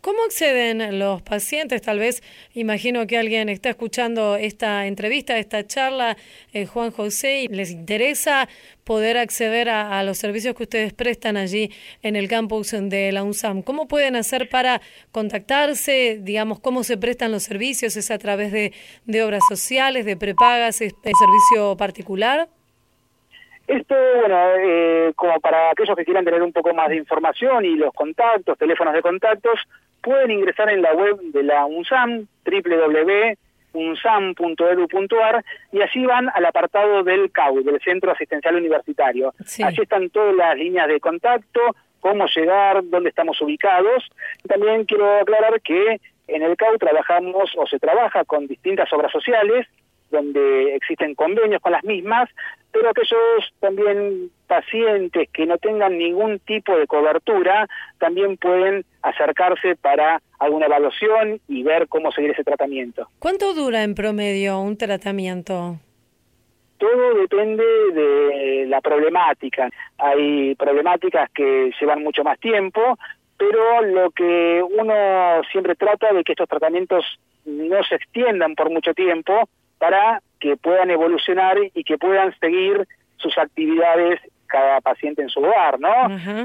[0.00, 1.83] ¿Cómo acceden los pacientes?
[1.83, 2.22] Tal vez
[2.54, 6.16] imagino que alguien está escuchando esta entrevista, esta charla,
[6.52, 8.48] eh, Juan José, y les interesa
[8.85, 13.62] poder acceder a, los servicios que ustedes prestan allí en el campus de la UNSAM.
[13.62, 16.20] ¿Cómo pueden hacer para contactarse?
[16.22, 17.96] Digamos, ¿cómo se prestan los servicios?
[17.96, 18.72] ¿Es a través de,
[19.22, 22.48] obras sociales, de prepagas, es, servicio particular?
[23.68, 27.76] Esto, bueno, eh, como para aquellos que quieran tener un poco más de información y
[27.76, 29.61] los contactos, teléfonos de contactos,
[30.02, 37.31] pueden ingresar en la web de la UNSAM, www.unsam.edu.ar, y así van al apartado del
[37.31, 39.35] CAU, del Centro Asistencial Universitario.
[39.62, 41.61] Allí están todas las líneas de contacto,
[42.00, 44.09] cómo llegar, dónde estamos ubicados.
[44.48, 49.66] También quiero aclarar que en el CAU trabajamos o se trabaja con distintas obras sociales,
[50.10, 52.28] donde existen convenios con las mismas,
[52.72, 57.68] pero aquellos también pacientes que no tengan ningún tipo de cobertura
[57.98, 63.08] también pueden acercarse para alguna evaluación y ver cómo seguir ese tratamiento.
[63.18, 65.76] ¿Cuánto dura en promedio un tratamiento?
[66.78, 69.68] Todo depende de la problemática.
[69.98, 72.96] Hay problemáticas que llevan mucho más tiempo,
[73.36, 77.04] pero lo que uno siempre trata de que estos tratamientos
[77.44, 82.86] no se extiendan por mucho tiempo para que puedan evolucionar y que puedan seguir
[83.16, 85.90] sus actividades cada paciente en su hogar, ¿no?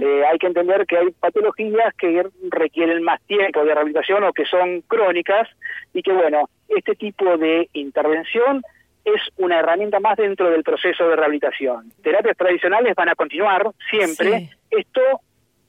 [0.02, 4.46] Eh, hay que entender que hay patologías que requieren más tiempo de rehabilitación o que
[4.46, 5.48] son crónicas
[5.94, 8.62] y que, bueno, este tipo de intervención
[9.06, 11.92] es una herramienta más dentro del proceso de rehabilitación.
[12.04, 14.50] Terapias tradicionales van a continuar siempre.
[14.70, 15.02] Esto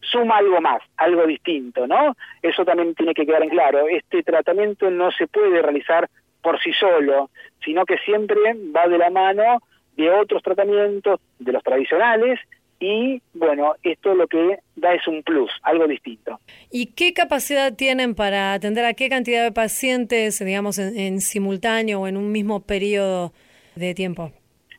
[0.00, 2.16] suma algo más, algo distinto, ¿no?
[2.42, 3.88] Eso también tiene que quedar en claro.
[3.88, 6.08] Este tratamiento no se puede realizar
[6.44, 7.30] por sí solo,
[7.64, 8.36] sino que siempre
[8.76, 9.62] va de la mano
[9.96, 12.38] de otros tratamientos, de los tradicionales,
[12.80, 16.38] y bueno, esto lo que da es un plus, algo distinto.
[16.70, 22.06] ¿Y qué capacidad tienen para atender a qué cantidad de pacientes, digamos, en, simultáneo o
[22.06, 23.32] en un mismo periodo
[23.74, 24.32] de tiempo?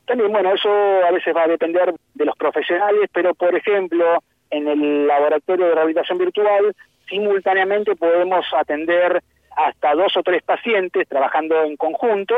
[0.06, 4.68] También, bueno, eso a veces va a depender de los profesionales, pero por ejemplo, en
[4.68, 6.76] el laboratorio de rehabilitación virtual,
[7.08, 9.20] simultáneamente podemos atender
[9.56, 12.34] hasta dos o tres pacientes trabajando en conjunto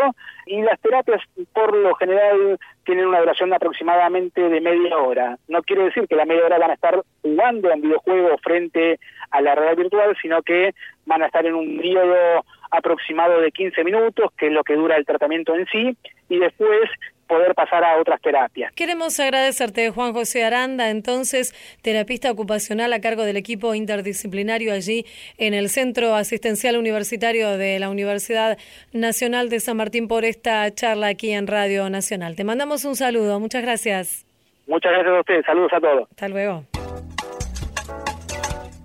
[0.46, 1.20] y las terapias
[1.52, 5.37] por lo general tienen una duración aproximadamente de media hora.
[5.48, 9.00] No quiere decir que la media hora van a estar jugando en videojuego frente
[9.31, 10.74] a la realidad virtual, sino que
[11.07, 14.96] van a estar en un periodo aproximado de 15 minutos, que es lo que dura
[14.96, 15.96] el tratamiento en sí,
[16.28, 16.88] y después
[17.28, 18.72] poder pasar a otras terapias.
[18.72, 25.04] Queremos agradecerte, Juan José Aranda, entonces, terapista ocupacional a cargo del equipo interdisciplinario allí
[25.36, 28.58] en el Centro Asistencial Universitario de la Universidad
[28.92, 32.34] Nacional de San Martín por esta charla aquí en Radio Nacional.
[32.34, 34.26] Te mandamos un saludo, muchas gracias.
[34.66, 36.08] Muchas gracias a ustedes, saludos a todos.
[36.10, 36.64] Hasta luego.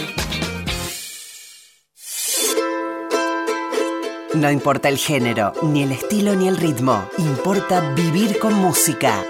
[4.35, 7.09] No importa el género, ni el estilo, ni el ritmo.
[7.19, 9.25] Importa vivir con música.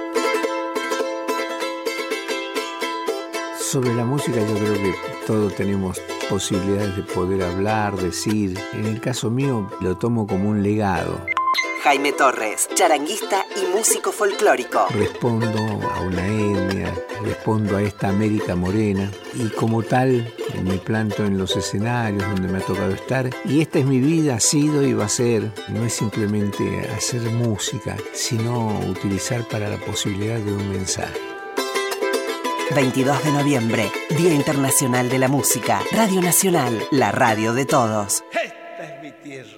[3.59, 4.95] Sobre la música yo creo que
[5.27, 8.59] todos tenemos posibilidades de poder hablar, decir.
[8.73, 11.19] En el caso mío lo tomo como un legado.
[11.89, 14.89] Jaime Torres, charanguista y músico folclórico.
[14.91, 15.59] Respondo
[15.91, 20.31] a una etnia, respondo a esta América morena y como tal
[20.65, 24.35] me planto en los escenarios donde me ha tocado estar y esta es mi vida,
[24.35, 25.51] ha sido y va a ser.
[25.69, 31.19] No es simplemente hacer música, sino utilizar para la posibilidad de un mensaje.
[32.75, 35.81] 22 de noviembre, Día Internacional de la Música.
[35.93, 38.25] Radio Nacional, la radio de todos.
[38.31, 39.58] Esta es mi tierra.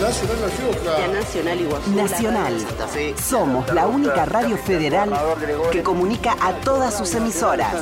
[0.00, 0.40] Nacional
[1.94, 2.54] Nacional Nacional.
[3.22, 5.12] Somos la única radio federal
[5.70, 7.72] que comunica a todas sus emisoras.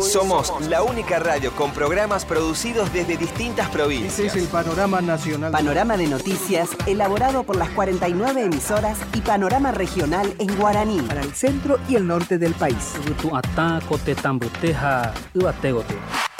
[0.00, 4.18] Somos la única radio con programas producidos desde distintas provincias.
[4.18, 5.52] Ese es el panorama nacional.
[5.52, 11.00] Panorama de noticias elaborado por las 49 emisoras y panorama regional en guaraní.
[11.00, 12.92] Para el centro y el norte del país.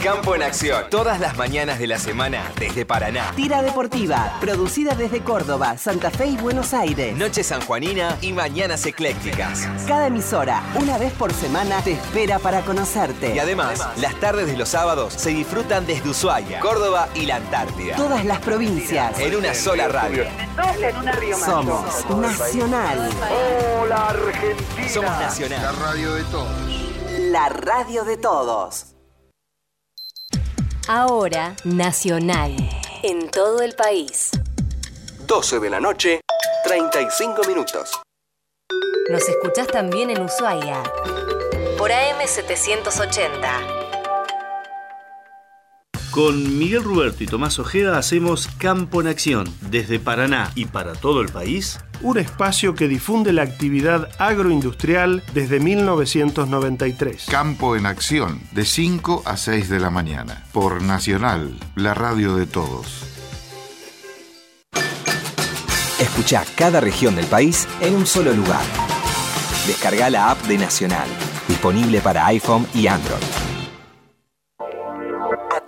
[0.03, 0.85] Campo en Acción.
[0.89, 3.33] Todas las mañanas de la semana desde Paraná.
[3.37, 7.15] Tira Deportiva, producida desde Córdoba, Santa Fe y Buenos Aires.
[7.15, 9.69] Noche sanjuanina y mañanas eclécticas.
[9.87, 13.35] Cada emisora, una vez por semana, te espera para conocerte.
[13.35, 17.97] Y además, las tardes de los sábados se disfrutan desde Ushuaia, Córdoba y la Antártida.
[17.97, 19.21] Todas las provincias.
[19.21, 20.25] En una sola radio.
[21.45, 23.11] Somos Nacional.
[23.83, 24.89] Hola Argentina.
[24.89, 25.63] Somos Nacional.
[25.63, 26.49] La radio de todos.
[27.19, 28.87] La radio de todos.
[30.93, 32.51] Ahora Nacional.
[33.05, 34.33] En todo el país.
[35.25, 36.21] 12 de la noche,
[36.65, 37.93] 35 minutos.
[39.09, 40.83] Nos escuchás también en Ushuaia.
[41.79, 43.80] Por AM780.
[46.11, 51.21] Con Miguel Ruberto y Tomás Ojeda hacemos Campo en Acción, desde Paraná y para todo
[51.21, 51.79] el país.
[52.03, 57.27] Un espacio que difunde la actividad agroindustrial desde 1993.
[57.31, 62.47] Campo en Acción, de 5 a 6 de la mañana, por Nacional, la radio de
[62.47, 63.05] todos.
[66.01, 68.65] Escucha cada región del país en un solo lugar.
[69.65, 71.09] Descarga la app de Nacional,
[71.47, 73.40] disponible para iPhone y Android.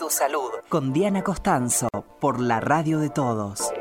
[0.02, 0.50] Tu salud.
[0.68, 1.86] Con Diana Costanzo,
[2.18, 3.72] por la radio de todos.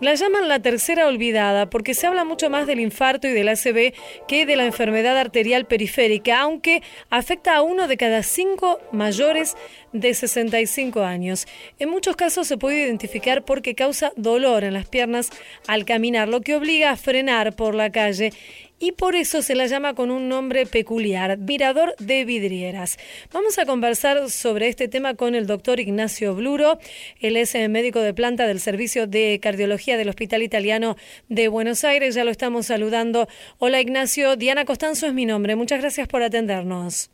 [0.00, 3.92] La llaman la tercera olvidada porque se habla mucho más del infarto y del ACV
[4.26, 9.58] que de la enfermedad arterial periférica, aunque afecta a uno de cada cinco mayores
[9.92, 11.46] de 65 años.
[11.78, 15.28] En muchos casos se puede identificar porque causa dolor en las piernas
[15.66, 18.32] al caminar, lo que obliga a frenar por la calle
[18.80, 22.98] y por eso se la llama con un nombre peculiar, Mirador de Vidrieras.
[23.32, 26.78] Vamos a conversar sobre este tema con el doctor Ignacio Bluro,
[27.20, 30.96] él es eh, médico de planta del Servicio de Cardiología del Hospital Italiano
[31.28, 33.28] de Buenos Aires, ya lo estamos saludando.
[33.58, 37.10] Hola Ignacio, Diana Costanzo es mi nombre, muchas gracias por atendernos.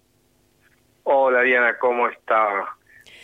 [1.03, 2.76] Hola Diana, ¿cómo está?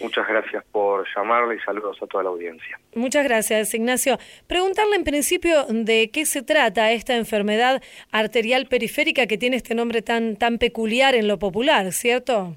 [0.02, 2.78] Muchas gracias por llamarle y saludos a toda la audiencia.
[2.94, 4.18] Muchas gracias, Ignacio.
[4.48, 10.02] Preguntarle en principio de qué se trata esta enfermedad arterial periférica que tiene este nombre
[10.02, 12.56] tan, tan peculiar en lo popular, ¿cierto?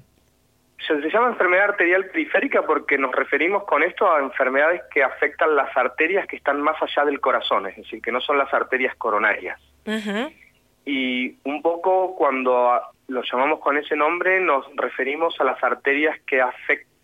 [0.86, 5.54] Se, se llama enfermedad arterial periférica porque nos referimos con esto a enfermedades que afectan
[5.54, 8.94] las arterias que están más allá del corazón, es decir, que no son las arterias
[8.96, 9.60] coronarias.
[9.86, 10.30] Ajá.
[10.84, 16.40] Y un poco cuando lo llamamos con ese nombre nos referimos a las arterias que
[16.40, 16.95] afectan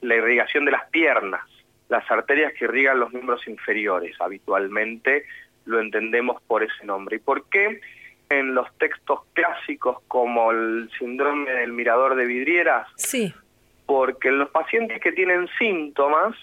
[0.00, 1.42] la irrigación de las piernas,
[1.88, 4.16] las arterias que irrigan los miembros inferiores.
[4.20, 5.24] Habitualmente
[5.66, 7.16] lo entendemos por ese nombre.
[7.16, 7.80] ¿Y por qué
[8.28, 12.88] en los textos clásicos como el síndrome del mirador de vidrieras?
[12.96, 13.34] Sí.
[13.86, 16.36] Porque los pacientes que tienen síntomas,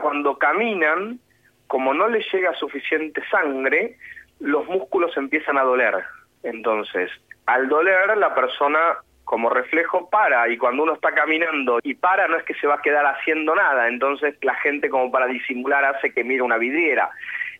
[0.00, 1.20] cuando caminan,
[1.66, 3.98] como no les llega suficiente sangre,
[4.40, 6.04] los músculos empiezan a doler.
[6.42, 7.10] Entonces,
[7.44, 12.36] al doler, la persona como reflejo para y cuando uno está caminando y para no
[12.38, 16.12] es que se va a quedar haciendo nada, entonces la gente como para disimular hace
[16.12, 17.10] que mira una vidriera.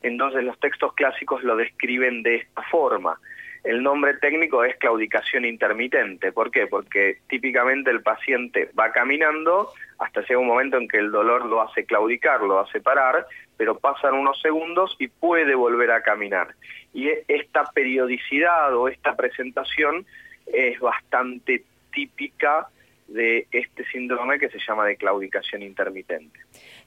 [0.00, 3.18] Entonces los textos clásicos lo describen de esta forma.
[3.64, 6.30] El nombre técnico es claudicación intermitente.
[6.30, 6.68] ¿Por qué?
[6.68, 11.62] Porque típicamente el paciente va caminando hasta llega un momento en que el dolor lo
[11.62, 13.26] hace claudicar, lo hace parar,
[13.56, 16.54] pero pasan unos segundos y puede volver a caminar.
[16.94, 20.06] Y e- esta periodicidad o esta presentación
[20.46, 22.68] es bastante típica
[23.08, 26.40] de este síndrome que se llama de claudicación intermitente.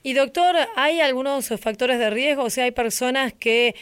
[0.03, 2.43] Y doctor, ¿hay algunos factores de riesgo?
[2.43, 3.75] O sea, ¿hay personas que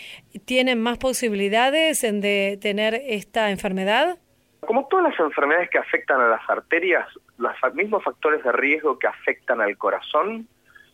[0.45, 4.17] tienen más posibilidades en de tener esta enfermedad?
[4.61, 7.07] Como todas las enfermedades que afectan a las arterias,
[7.37, 10.47] los mismos factores de riesgo que afectan al corazón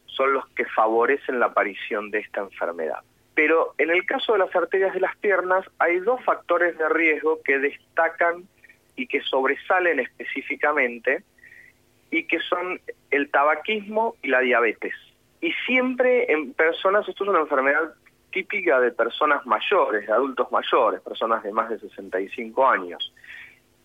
[0.05, 2.99] son los que favorecen la aparición de esta enfermedad.
[3.35, 7.39] Pero en el caso de las arterias de las piernas hay dos factores de riesgo
[7.43, 8.43] que destacan
[8.95, 11.23] y que sobresalen específicamente
[12.11, 12.79] y que son
[13.11, 14.93] el tabaquismo y la diabetes.
[15.41, 17.93] Y siempre en personas, esto es una enfermedad
[18.31, 23.13] típica de personas mayores, de adultos mayores, personas de más de 65 años,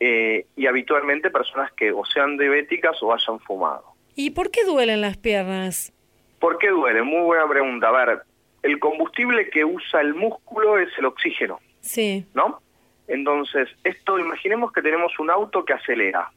[0.00, 3.84] eh, y habitualmente personas que o sean diabéticas o hayan fumado.
[4.14, 5.92] ¿Y por qué duelen las piernas?
[6.38, 7.02] ¿Por qué duele?
[7.02, 7.88] Muy buena pregunta.
[7.88, 8.22] A ver,
[8.62, 12.24] el combustible que usa el músculo es el oxígeno, Sí.
[12.34, 12.61] ¿no?
[13.09, 16.30] Entonces, esto, imaginemos que tenemos un auto que acelera.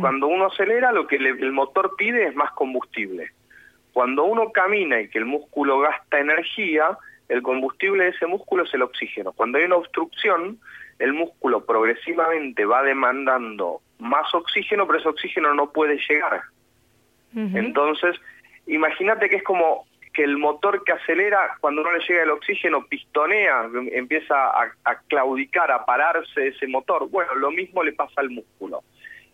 [0.00, 3.32] Cuando uno acelera, lo que le- el motor pide es más combustible.
[3.92, 6.96] Cuando uno camina y que el músculo gasta energía,
[7.28, 9.32] el combustible de ese músculo es el oxígeno.
[9.32, 10.58] Cuando hay una obstrucción,
[11.00, 16.42] el músculo progresivamente va demandando más oxígeno, pero ese oxígeno no puede llegar.
[17.56, 18.14] Entonces,
[18.68, 22.86] imagínate que es como que el motor que acelera, cuando no le llega el oxígeno,
[22.86, 27.10] pistonea, em- empieza a, claudicar, a pararse ese motor.
[27.10, 28.82] Bueno, lo mismo le pasa al músculo.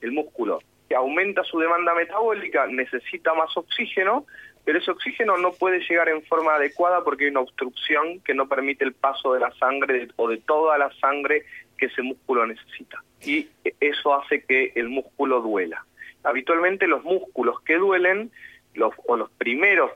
[0.01, 0.61] el músculo
[0.95, 4.27] aumenta su demanda metabólica, necesita más oxígeno,
[4.65, 8.49] pero ese oxígeno no puede llegar en forma adecuada porque hay una obstrucción que no
[8.49, 11.45] permite el paso de la sangre o de toda la sangre
[11.79, 13.03] que ese músculo necesita.
[13.23, 13.49] Y
[13.81, 15.85] eso hace que el músculo duela.
[16.23, 18.31] Habitualmente los músculos que duelen,
[18.75, 19.91] los, o los primeros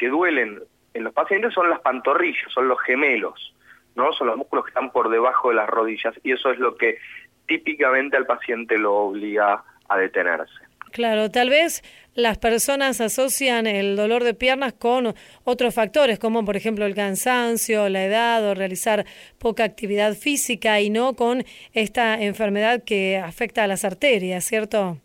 [0.00, 0.60] que duelen
[0.94, 3.54] en los pacientes son las pantorrillas, son los gemelos,
[3.94, 4.12] ¿no?
[4.14, 6.98] Son los músculos que están por debajo de las rodillas y eso es lo que
[7.46, 10.54] típicamente al paciente lo obliga a detenerse.
[10.90, 11.84] Claro, tal vez
[12.14, 17.88] las personas asocian el dolor de piernas con otros factores, como por ejemplo el cansancio,
[17.88, 19.04] la edad o realizar
[19.38, 24.96] poca actividad física y no con esta enfermedad que afecta a las arterias, ¿cierto?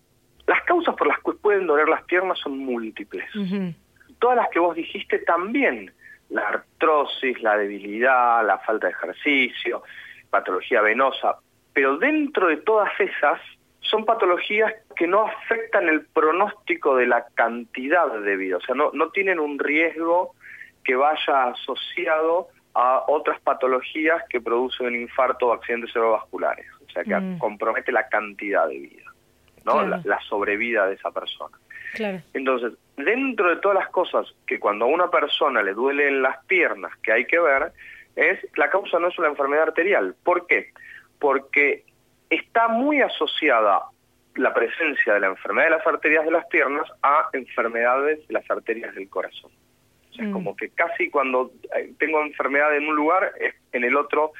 [0.47, 3.25] Las causas por las que pueden doler las piernas son múltiples.
[4.25, 5.93] Todas las que vos dijiste también,
[6.31, 9.83] la artrosis, la debilidad, la falta de ejercicio,
[10.31, 11.35] patología venosa,
[11.73, 13.39] pero dentro de todas esas
[13.81, 18.89] son patologías que no afectan el pronóstico de la cantidad de vida, o sea, no,
[18.93, 20.33] no tienen un riesgo
[20.83, 27.03] que vaya asociado a otras patologías que producen un infarto o accidentes cerebrovasculares, o sea,
[27.03, 27.37] que mm.
[27.37, 29.11] compromete la cantidad de vida,
[29.65, 29.83] ¿no?
[29.85, 31.55] La, sobrevida de esa persona.
[32.33, 36.95] Entonces, dentro de todas las cosas que cuando a una persona le duelen las piernas
[37.03, 37.71] que hay que ver,
[38.15, 40.15] es la causa no es una enfermedad arterial.
[40.23, 40.71] ¿Por qué?
[41.19, 41.83] Porque
[42.29, 43.83] está muy asociada
[44.35, 48.49] la presencia de la enfermedad de las arterias de las piernas a enfermedades de las
[48.49, 49.51] arterias del corazón.
[50.11, 50.33] O sea, es mm.
[50.33, 53.31] como que casi cuando eh, tengo enfermedad en un lugar,
[53.71, 54.33] en el otro,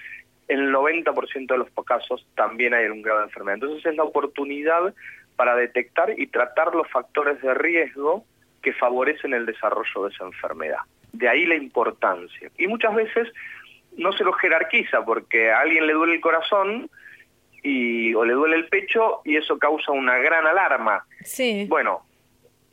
[0.48, 3.56] en el 90% de los casos también hay un grado de enfermedad.
[3.56, 4.94] Entonces es la oportunidad
[5.36, 8.26] para detectar y tratar los factores de riesgo
[8.62, 10.80] que favorecen el desarrollo de esa enfermedad.
[11.14, 12.50] De ahí la importancia.
[12.58, 13.32] Y muchas veces
[13.98, 16.90] no se lo jerarquiza porque a alguien le duele el corazón,
[17.66, 21.04] y, o le duele el pecho y eso causa una gran alarma.
[21.24, 21.66] Sí.
[21.68, 22.06] Bueno,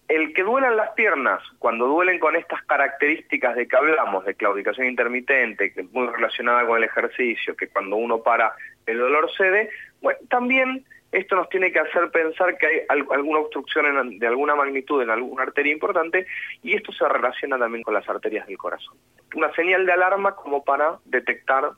[0.07, 4.87] el que duelan las piernas, cuando duelen con estas características de que hablamos, de claudicación
[4.87, 8.53] intermitente, que es muy relacionada con el ejercicio, que cuando uno para
[8.85, 9.71] el dolor cede,
[10.03, 15.03] bueno, también esto nos tiene que hacer pensar que hay alguna obstrucción de alguna magnitud
[15.03, 16.27] en alguna arteria importante
[16.63, 18.97] y esto se relaciona también con las arterias del corazón.
[19.35, 21.71] Una señal de alarma como para detectar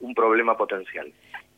[0.00, 1.12] un problema potencial.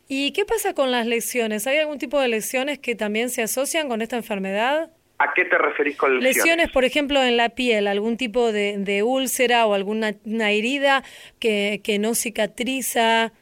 [0.09, 1.67] ¿Y qué pasa con las lesiones?
[1.67, 4.91] ¿Hay algún tipo de lesiones que también se asocian con esta enfermedad?
[5.19, 6.37] ¿A qué te referís con lesiones?
[6.37, 10.15] Lesiones, por ejemplo, en la piel, algún tipo de, úlcera o alguna
[10.51, 11.03] herida
[11.39, 13.33] que, que no cicatriza.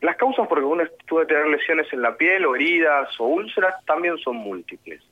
[0.00, 3.74] Las causas por que uno puede tener lesiones en la piel o heridas o úlceras
[3.84, 5.02] también son múltiples.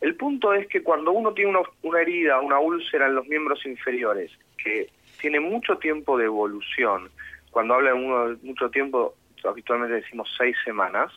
[0.00, 4.32] El punto es que cuando uno tiene una, herida, una úlcera en los miembros inferiores,
[4.56, 4.88] que
[5.20, 7.10] tiene mucho tiempo de evolución,
[7.50, 11.12] cuando habla de mucho tiempo habitualmente decimos seis semanas,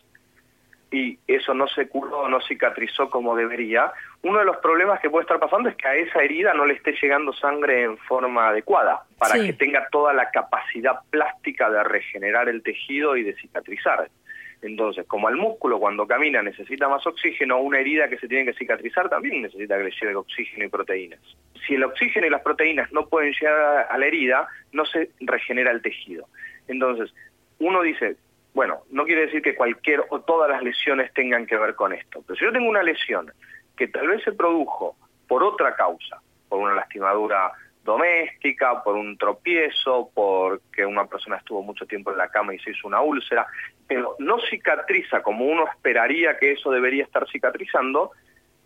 [0.94, 3.92] y eso no se curó, no cicatrizó como debería,
[4.22, 6.76] uno de los problemas que puede estar pasando es que a esa herida no le
[6.76, 12.48] esté llegando sangre en forma adecuada, para que tenga toda la capacidad plástica de regenerar
[12.48, 14.08] el tejido y de cicatrizar.
[14.62, 18.54] Entonces, como al músculo cuando camina necesita más oxígeno, una herida que se tiene que
[18.54, 21.20] cicatrizar también necesita que le llegue oxígeno y proteínas.
[21.66, 25.72] Si el oxígeno y las proteínas no pueden llegar a la herida, no se regenera
[25.72, 26.28] el tejido.
[26.68, 27.14] Entonces,
[27.58, 28.16] uno dice,
[28.54, 32.24] bueno, no quiere decir que cualquier o todas las lesiones tengan que ver con esto,
[32.26, 33.32] pero si yo tengo una lesión
[33.76, 34.96] que tal vez se produjo
[35.28, 37.52] por otra causa, por una lastimadura
[37.84, 42.72] doméstica, por un tropiezo, porque una persona estuvo mucho tiempo en la cama y se
[42.72, 43.46] hizo una úlcera,
[43.88, 48.12] pero no cicatriza como uno esperaría que eso debería estar cicatrizando,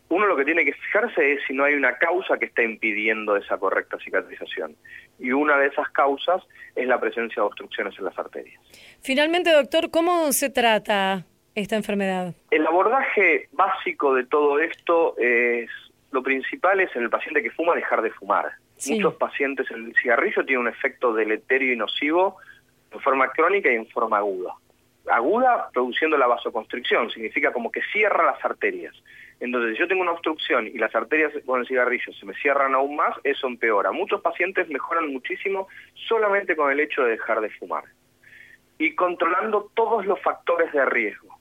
[0.09, 3.35] uno lo que tiene que fijarse es si no hay una causa que está impidiendo
[3.35, 4.75] esa correcta cicatrización.
[5.19, 6.43] Y una de esas causas
[6.75, 8.61] es la presencia de obstrucciones en las arterias.
[9.01, 12.33] Finalmente, doctor, ¿cómo se trata esta enfermedad?
[12.51, 15.69] El abordaje básico de todo esto es,
[16.11, 18.51] lo principal es en el paciente que fuma dejar de fumar.
[18.89, 22.37] Muchos pacientes, el cigarrillo tiene un efecto deleterio y nocivo
[22.91, 24.53] en forma crónica y en forma aguda.
[25.11, 28.93] Aguda produciendo la vasoconstricción, significa como que cierra las arterias
[29.39, 32.73] entonces, si yo tengo una obstrucción y las arterias con el cigarrillo se me cierran
[32.73, 33.91] aún más, eso empeora.
[33.91, 35.67] Muchos pacientes mejoran muchísimo
[36.07, 37.83] solamente con el hecho de dejar de fumar.
[38.79, 41.37] Y controlando todos los factores de riesgo.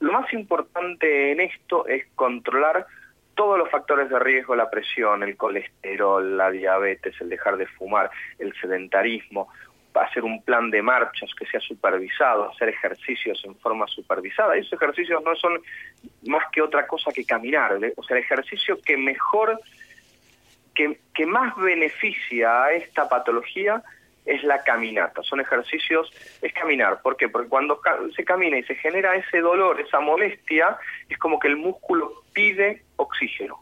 [0.00, 2.86] Lo más importante en esto es controlar
[3.34, 8.10] todos los factores de riesgo, la presión, el colesterol, la diabetes, el dejar de fumar,
[8.38, 9.48] el sedentarismo,
[9.94, 14.56] hacer un plan de marchas que sea supervisado, hacer ejercicios en forma supervisada.
[14.56, 15.60] Y esos ejercicios no son
[16.26, 19.60] más que otra cosa que caminar, o sea, el ejercicio que mejor,
[20.74, 23.82] que, que más beneficia a esta patología
[24.24, 25.22] es la caminata.
[25.22, 27.00] Son ejercicios, es caminar.
[27.02, 27.28] ¿Por qué?
[27.28, 27.80] Porque cuando
[28.16, 30.76] se camina y se genera ese dolor, esa molestia,
[31.08, 33.60] es como que el músculo pide oxígeno.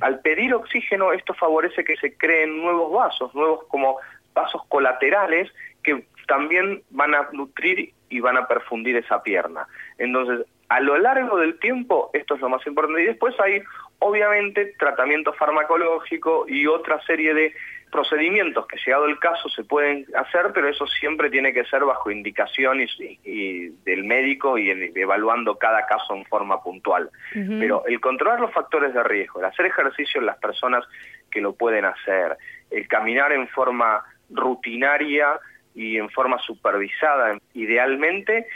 [0.00, 3.98] Al pedir oxígeno, esto favorece que se creen nuevos vasos, nuevos como
[4.38, 9.66] vasos colaterales que también van a nutrir y van a perfundir esa pierna.
[9.98, 13.02] Entonces, a lo largo del tiempo, esto es lo más importante.
[13.02, 13.62] Y después hay,
[13.98, 17.54] obviamente, tratamiento farmacológico y otra serie de
[17.90, 22.10] procedimientos que llegado el caso se pueden hacer, pero eso siempre tiene que ser bajo
[22.10, 22.80] indicación
[23.24, 27.10] y, del médico y evaluando cada caso en forma puntual.
[27.32, 30.84] Pero el controlar los factores de riesgo, el hacer ejercicio en las personas
[31.30, 32.36] que lo pueden hacer,
[32.70, 35.38] el caminar en forma rutinaria
[35.74, 38.46] y en forma supervisada, idealmente,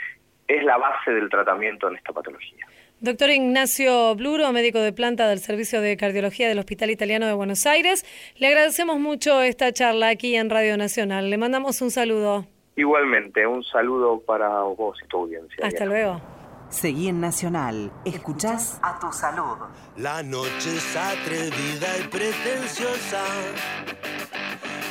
[0.47, 2.65] es la base del tratamiento en esta patología.
[2.99, 7.65] Doctor Ignacio Bluro, médico de planta del Servicio de Cardiología del Hospital Italiano de Buenos
[7.65, 8.05] Aires,
[8.37, 11.29] le agradecemos mucho esta charla aquí en Radio Nacional.
[11.29, 12.45] Le mandamos un saludo.
[12.75, 15.65] Igualmente, un saludo para vos y tu audiencia.
[15.65, 16.21] Hasta luego.
[16.69, 17.91] Seguí en Nacional.
[18.03, 19.57] Escuchás a tu salud.
[19.97, 23.23] La noche es atrevida y pretenciosa.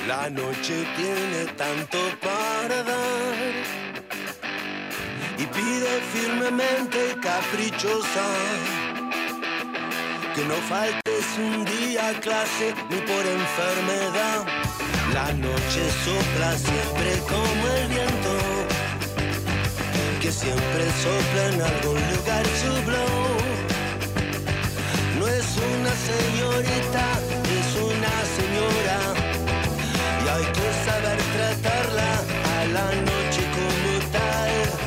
[0.09, 3.35] La noche tiene tanto para dar
[5.39, 8.27] y pide firmemente caprichosa
[10.35, 14.47] que no faltes un día clase ni por enfermedad.
[15.15, 18.35] La noche sopla siempre como el viento,
[20.21, 23.43] que siempre sopla en algún lugar su blow.
[25.19, 27.05] No es una señorita,
[30.43, 32.12] hay que saber tratarla
[32.59, 34.82] a la noche como tal.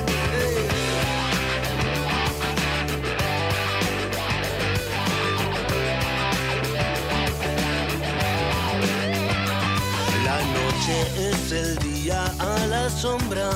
[11.17, 13.49] es el día a la sombra.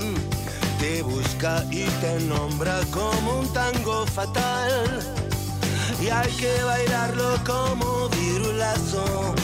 [0.00, 5.00] Mm, te busca y te nombra como un tango fatal.
[6.00, 9.34] Y hay que bailarlo como virulazo.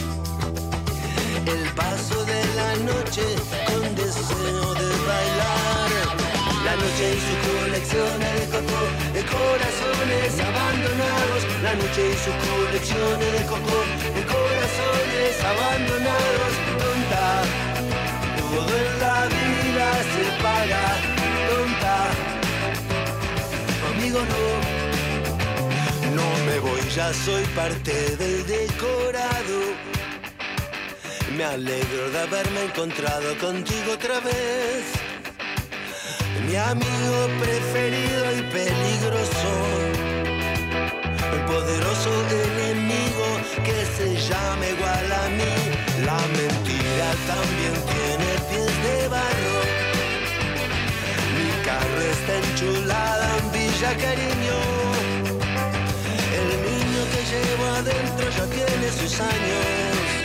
[1.47, 3.23] El paso de la noche
[3.67, 5.91] con deseo de bailar.
[6.65, 8.81] La noche y su colección de coco,
[9.15, 11.41] de corazones abandonados.
[11.63, 13.79] La noche y su colección de coco,
[14.17, 16.53] de corazones abandonados.
[16.83, 17.27] Tonta,
[18.51, 20.85] todo en la vida se paga.
[21.49, 21.97] Tonta,
[23.87, 24.45] conmigo no.
[26.17, 29.96] No me voy, ya soy parte del decorado.
[31.35, 35.07] Me alegro de haberme encontrado contigo otra vez
[36.47, 39.51] mi amigo preferido y peligroso,
[41.33, 43.27] el poderoso enemigo
[43.65, 45.55] que se llama igual a mí.
[46.05, 49.59] La mentira también tiene pies de barro.
[51.37, 54.59] Mi carro está enchulada en Villa Cariño.
[56.39, 60.16] El niño que llevo adentro ya tiene sus años.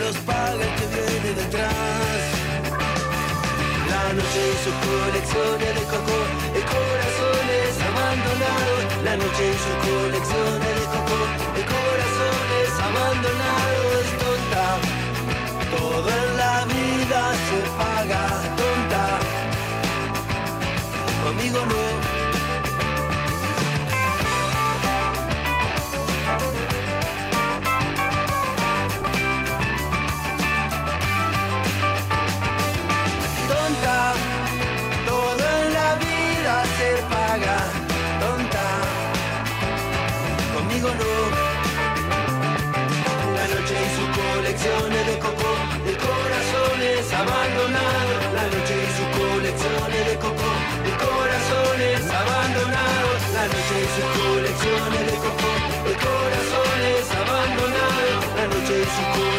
[0.00, 2.22] Los paga el que viene detrás.
[3.90, 6.18] La noche y sus colecciones de coco,
[6.54, 8.82] de corazones abandonados.
[9.04, 11.18] La noche y sus colecciones de coco,
[11.56, 14.04] de corazones abandonados.
[14.22, 14.66] Tonta,
[15.76, 18.22] todo en la vida se paga.
[18.58, 19.04] Tonta,
[21.24, 22.15] conmigo no.
[58.96, 59.35] Noche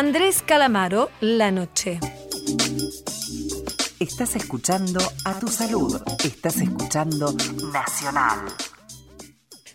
[0.00, 2.00] Andrés Calamaro, La Noche.
[3.98, 6.00] Estás escuchando a tu salud.
[6.24, 7.34] Estás escuchando
[7.70, 8.46] Nacional.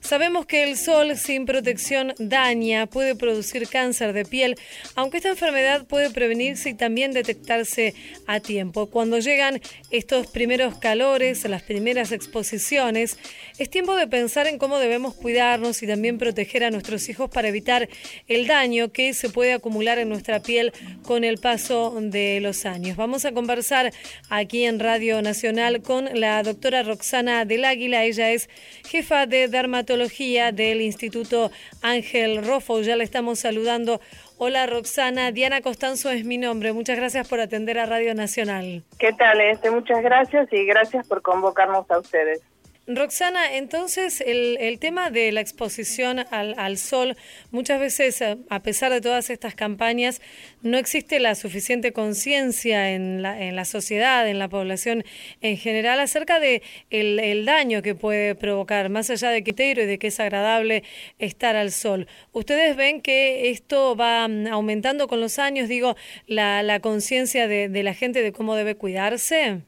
[0.06, 4.56] Sabemos que el sol sin protección daña, puede producir cáncer de piel,
[4.94, 7.96] aunque esta enfermedad puede prevenirse y también detectarse
[8.28, 8.92] a tiempo.
[8.92, 13.18] Cuando llegan estos primeros calores, las primeras exposiciones,
[13.58, 17.47] es tiempo de pensar en cómo debemos cuidarnos y también proteger a nuestros hijos para
[17.47, 17.88] evitar
[18.28, 22.97] el daño que se puede acumular en nuestra piel con el paso de los años.
[22.97, 23.91] Vamos a conversar
[24.30, 28.03] aquí en Radio Nacional con la doctora Roxana del Águila.
[28.03, 28.49] Ella es
[28.86, 31.51] jefa de dermatología del Instituto
[31.82, 32.82] Ángel Rofo.
[32.82, 34.01] Ya la estamos saludando.
[34.38, 36.74] Hola Roxana, Diana Costanzo es mi nombre.
[36.74, 38.84] Muchas gracias por atender a Radio Nacional.
[38.99, 39.39] ¿Qué tal?
[39.39, 39.72] Este?
[39.72, 42.41] Muchas gracias y gracias por convocarnos a ustedes.
[42.88, 47.18] Roxana, entonces el, el, tema de la exposición al, sol,
[47.50, 50.22] muchas veces, a pesar de todas estas campañas,
[50.62, 55.04] no existe la suficiente conciencia en la, en la sociedad, en la población
[55.42, 56.62] en general, acerca de
[56.92, 60.84] el, daño que puede provocar, más allá de que y de que es agradable
[61.18, 62.08] estar al sol.
[62.34, 65.96] ¿Ustedes ven que esto va mm, aumentando con los años, digo,
[66.28, 69.64] la, conciencia de la gente de cómo debe cuidarse?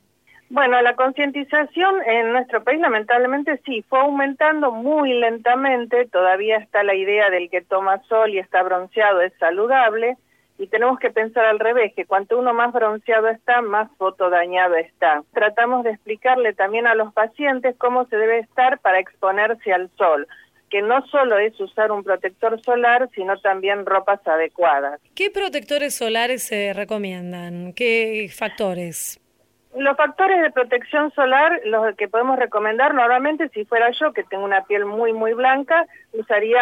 [0.49, 6.95] Bueno, la concientización en nuestro país lamentablemente sí, fue aumentando muy lentamente, todavía está la
[6.95, 10.15] idea del que toma sol y está bronceado es saludable,
[10.57, 15.21] y tenemos que pensar al revés, que cuanto uno más bronceado está, más fotodañado está.
[15.33, 20.27] Tratamos de explicarle también a los pacientes cómo se debe estar para exponerse al sol
[20.69, 24.99] que no solo es usar un protector solar, sino también ropas adecuadas.
[25.15, 27.71] ¿Qué protectores solares se recomiendan?
[27.71, 29.17] ¿Qué factores?
[29.77, 34.43] Los factores de protección solar, los que podemos recomendar, normalmente si fuera yo, que tengo
[34.43, 36.61] una piel muy, muy blanca, usaría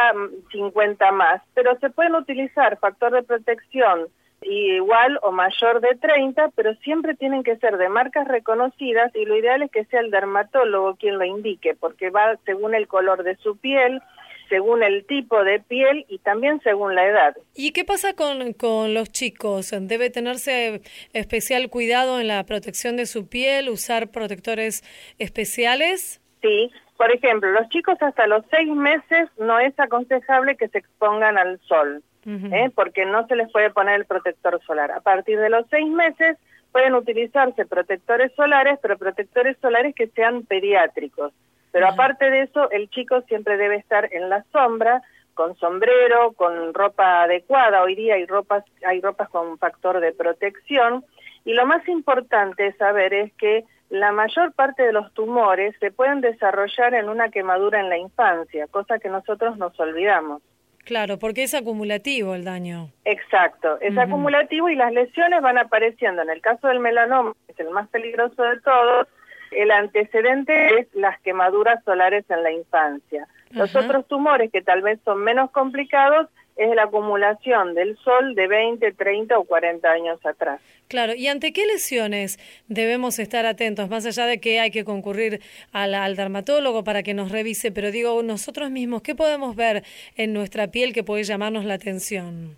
[0.51, 4.07] 50 mm, más, pero se pueden utilizar factor de protección
[4.41, 9.37] igual o mayor de 30, pero siempre tienen que ser de marcas reconocidas y lo
[9.37, 13.37] ideal es que sea el dermatólogo quien lo indique, porque va según el color de
[13.37, 14.01] su piel,
[14.49, 17.35] según el tipo de piel y también según la edad.
[17.55, 19.73] ¿Y qué pasa con, con los chicos?
[19.79, 20.81] ¿Debe tenerse
[21.13, 24.83] especial cuidado en la protección de su piel, usar protectores
[25.19, 26.21] especiales?
[26.41, 31.37] Sí, por ejemplo, los chicos hasta los seis meses no es aconsejable que se expongan
[31.37, 32.71] al sol, ¿eh?
[32.73, 34.91] porque no se les puede poner el protector solar.
[34.91, 36.37] A partir de los seis meses
[36.71, 41.33] pueden utilizarse protectores solares, pero protectores solares que sean pediátricos.
[41.75, 45.01] Pero aparte de eso, el chico siempre debe estar en la sombra,
[45.33, 47.83] con sombrero, con ropa adecuada.
[47.83, 51.03] Hoy día hay ropas, hay ropas con factor de protección.
[51.43, 56.21] Y lo más importante saber es que la mayor parte de los tumores se pueden
[56.21, 60.41] desarrollar en una quemadura en la infancia, cosa que nosotros nos olvidamos.
[60.85, 62.89] Claro, porque es acumulativo el daño.
[63.03, 66.21] Exacto, es acumulativo y las lesiones van apareciendo.
[66.21, 69.09] En el caso del melanoma, que es el más peligroso de todos,
[69.51, 73.27] el antecedente es las quemaduras solares en la infancia.
[73.51, 76.27] Los otros tumores que tal vez son menos complicados
[76.57, 80.61] es la acumulación del sol de 20, 30 o 40 años atrás.
[80.87, 82.37] Claro, ¿y ante qué lesiones
[82.67, 83.89] debemos estar atentos?
[83.89, 85.41] Más allá de que hay que concurrir
[85.73, 89.83] al, al, dermatólogo para que nos revise, pero digo, nosotros mismos, ¿qué podemos ver
[90.15, 92.55] en nuestra piel que puede llamarnos la atención?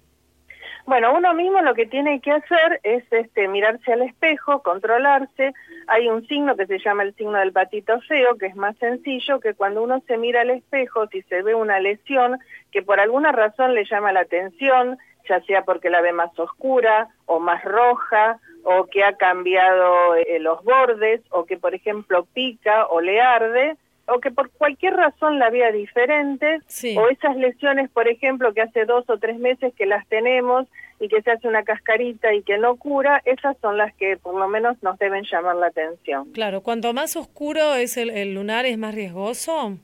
[0.87, 5.53] Bueno, uno mismo lo que tiene que hacer es este, mirarse al espejo, controlarse.
[5.87, 9.39] Hay un signo que se llama el signo del patito feo, que es más sencillo,
[9.39, 12.37] que cuando uno se mira al espejo, si se ve una lesión
[12.71, 14.97] que por alguna razón le llama la atención,
[15.29, 20.39] ya sea porque la ve más oscura o más roja, o que ha cambiado eh,
[20.39, 23.77] los bordes, o que por ejemplo pica o le arde,
[24.07, 26.59] o que por cualquier razón la vea diferente,
[26.97, 30.67] o esas lesiones, por ejemplo, que hace dos o tres meses que las tenemos
[30.99, 34.35] y que se hace una cascarita y que no cura, esas son las que por
[34.35, 36.31] lo menos nos deben llamar la atención.
[36.31, 39.77] Claro, cuanto más oscuro es el, el lunar, ¿es más riesgoso?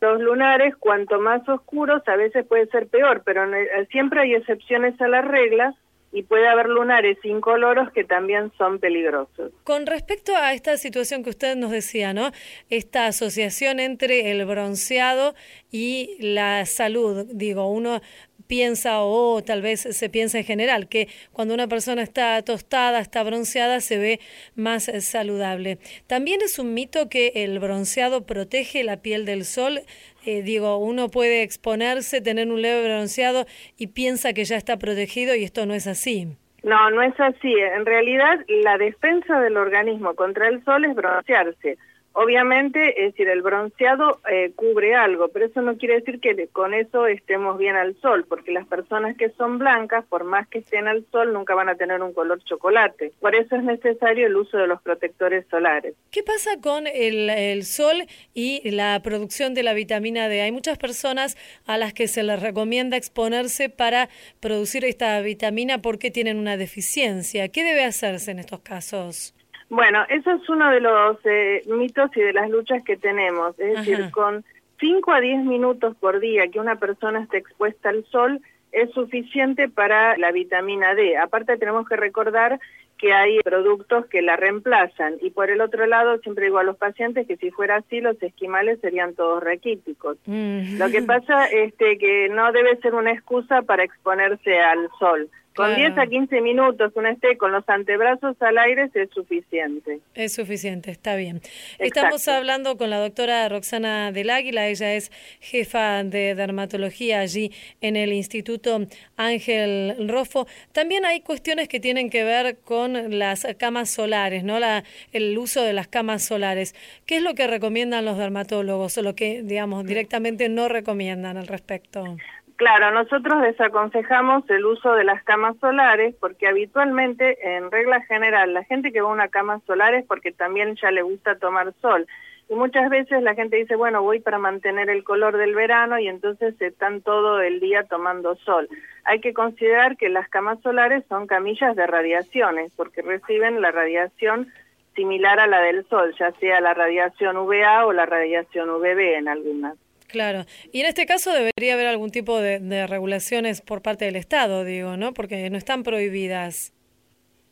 [0.00, 3.42] Los lunares, cuanto más oscuros, a veces puede ser peor, pero
[3.90, 5.74] siempre hay excepciones a la regla
[6.12, 9.52] y puede haber lunares incoloros que también son peligrosos.
[9.64, 12.30] Con respecto a esta situación que usted nos decía, ¿no?
[12.70, 15.34] Esta asociación entre el bronceado
[15.70, 18.00] y la salud, digo, uno
[18.48, 23.22] piensa o tal vez se piensa en general que cuando una persona está tostada, está
[23.22, 24.20] bronceada, se ve
[24.56, 25.78] más eh, saludable.
[26.08, 29.80] También es un mito que el bronceado protege la piel del sol.
[30.26, 33.46] Eh, digo, uno puede exponerse, tener un leve bronceado
[33.76, 36.26] y piensa que ya está protegido y esto no es así.
[36.62, 37.54] No, no es así.
[37.54, 41.78] En realidad, la defensa del organismo contra el sol es broncearse.
[42.12, 46.74] Obviamente, es decir, el bronceado eh, cubre algo, pero eso no quiere decir que con
[46.74, 50.88] eso estemos bien al sol, porque las personas que son blancas, por más que estén
[50.88, 53.12] al sol, nunca van a tener un color chocolate.
[53.20, 55.94] Por eso es necesario el uso de los protectores solares.
[56.10, 60.42] ¿Qué pasa con el, el sol y la producción de la vitamina D?
[60.42, 61.36] Hay muchas personas
[61.66, 64.08] a las que se les recomienda exponerse para
[64.40, 67.48] producir esta vitamina porque tienen una deficiencia.
[67.48, 69.34] ¿Qué debe hacerse en estos casos?
[69.70, 73.58] Bueno, eso es uno de los eh, mitos y de las luchas que tenemos.
[73.58, 74.44] Es decir, con
[74.80, 78.40] 5 a 10 minutos por día que una persona esté expuesta al sol
[78.72, 81.16] es suficiente para la vitamina D.
[81.16, 82.60] Aparte tenemos que recordar
[82.98, 86.76] que hay productos que la reemplazan y por el otro lado siempre digo a los
[86.76, 90.18] pacientes que si fuera así los esquimales serían todos raquíticos.
[90.26, 90.78] Mm.
[90.78, 95.28] Lo que pasa es este, que no debe ser una excusa para exponerse al sol.
[95.54, 99.98] Con 10 a 15 minutos uno esté con los antebrazos al aire es suficiente.
[100.14, 101.40] Es suficiente, está bien.
[101.78, 107.96] Estamos hablando con la doctora Roxana del Águila, ella es jefa de dermatología allí en
[107.96, 108.86] el Instituto
[109.16, 110.46] Ángel Rofo.
[110.72, 114.60] También hay cuestiones que tienen que ver con las camas solares, ¿no?
[114.60, 116.74] La, el uso de las camas solares.
[117.04, 121.48] ¿Qué es lo que recomiendan los dermatólogos o lo que, digamos, directamente no recomiendan al
[121.48, 122.16] respecto?
[122.58, 128.64] Claro, nosotros desaconsejamos el uso de las camas solares porque habitualmente, en regla general, la
[128.64, 132.08] gente que va a una cama solar es porque también ya le gusta tomar sol.
[132.48, 136.08] Y muchas veces la gente dice, bueno, voy para mantener el color del verano y
[136.08, 138.68] entonces están todo el día tomando sol.
[139.04, 144.48] Hay que considerar que las camas solares son camillas de radiaciones porque reciben la radiación
[144.96, 149.28] similar a la del sol, ya sea la radiación UVA o la radiación UVB en
[149.28, 149.76] algunas.
[150.08, 154.64] Claro, y en este caso debería haber algún tipo de, regulaciones por parte del Estado,
[154.64, 155.12] digo, ¿no?
[155.12, 156.72] Porque no están prohibidas.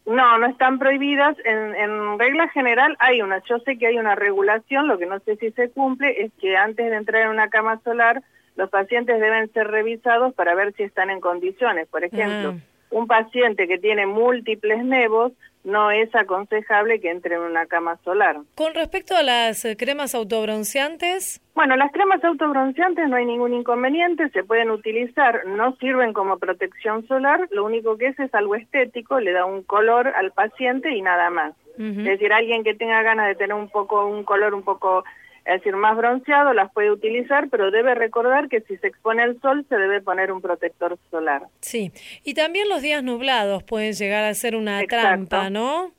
[0.07, 1.37] No, no están prohibidas.
[1.45, 3.43] En, en, regla general hay una.
[3.49, 6.57] Yo sé que hay una regulación, lo que no sé si se cumple es que
[6.57, 8.23] antes de entrar en una cama solar,
[8.55, 11.89] los pacientes deben ser revisados para ver si están en condiciones.
[11.89, 12.76] Por ejemplo, ah.
[12.91, 15.32] Un paciente que tiene múltiples nevos
[15.66, 18.37] no es aconsejable que entre en una cama solar.
[18.55, 21.41] Con respecto a las eh, cremas autobronceantes.
[21.57, 27.07] Bueno, las cremas autobronceantes no hay ningún inconveniente, se pueden utilizar, no sirven como protección
[27.09, 31.03] solar, lo único que es es algo estético, le da un color al paciente y
[31.03, 31.55] nada más.
[31.78, 35.05] Es decir, alguien que tenga ganas de tener un poco un color un poco
[35.47, 39.40] es decir, más bronceado las puede utilizar, pero debe recordar que si se expone al
[39.40, 41.42] sol se debe poner un protector solar.
[41.61, 41.92] Sí,
[42.24, 45.92] y también los días nublados pueden llegar a ser una trampa, ¿no?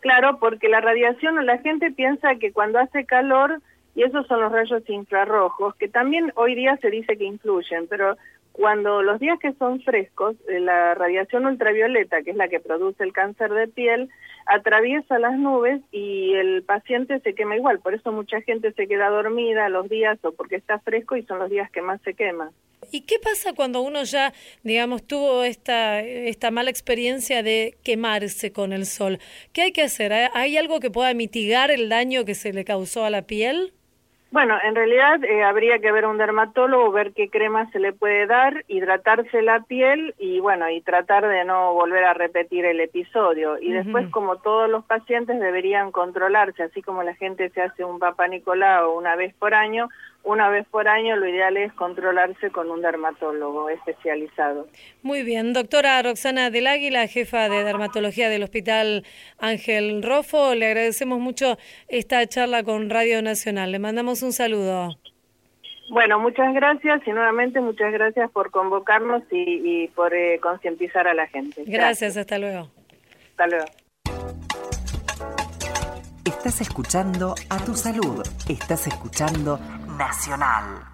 [0.00, 3.60] Claro, porque la radiación, la gente piensa que cuando hace calor,
[3.94, 8.16] y esos son los rayos infrarrojos, que también hoy día se dice que influyen, pero
[8.52, 13.04] cuando los días que son frescos, eh, la radiación ultravioleta, que es la que produce
[13.04, 14.08] el cáncer de piel,
[14.48, 17.80] atraviesa las nubes y el paciente se quema igual.
[17.80, 21.38] Por eso mucha gente se queda dormida los días o porque está fresco y son
[21.38, 22.50] los días que más se quema.
[22.90, 24.32] ¿Y qué pasa cuando uno ya,
[24.62, 29.18] digamos, tuvo esta, esta mala experiencia de quemarse con el sol?
[29.52, 30.12] ¿Qué hay que hacer?
[30.12, 33.74] ¿Hay algo que pueda mitigar el daño que se le causó a la piel?
[34.30, 37.94] Bueno, en realidad eh, habría que ver a un dermatólogo, ver qué crema se le
[37.94, 42.78] puede dar, hidratarse la piel y bueno, y tratar de no volver a repetir el
[42.80, 43.58] episodio.
[43.58, 47.98] Y después, como todos los pacientes deberían controlarse, así como la gente se hace un
[47.98, 49.88] papá Nicolau una vez por año,
[50.24, 54.66] una vez por año lo ideal es controlarse con un dermatólogo especializado.
[55.02, 59.04] Muy bien, doctora Roxana del Águila, jefa de dermatología del Hospital
[59.38, 61.56] Ángel Rofo, le agradecemos mucho
[61.88, 63.72] esta charla con Radio Nacional.
[63.72, 64.98] Le mandamos un saludo.
[65.90, 71.26] Bueno, muchas gracias y nuevamente muchas gracias por convocarnos y, por eh, concientizar a la
[71.28, 71.64] gente.
[71.66, 72.68] gracias, hasta luego.
[73.30, 73.64] Hasta luego.
[76.26, 78.22] Estás escuchando a tu salud.
[78.48, 79.58] Estás escuchando
[79.98, 80.88] Nacional.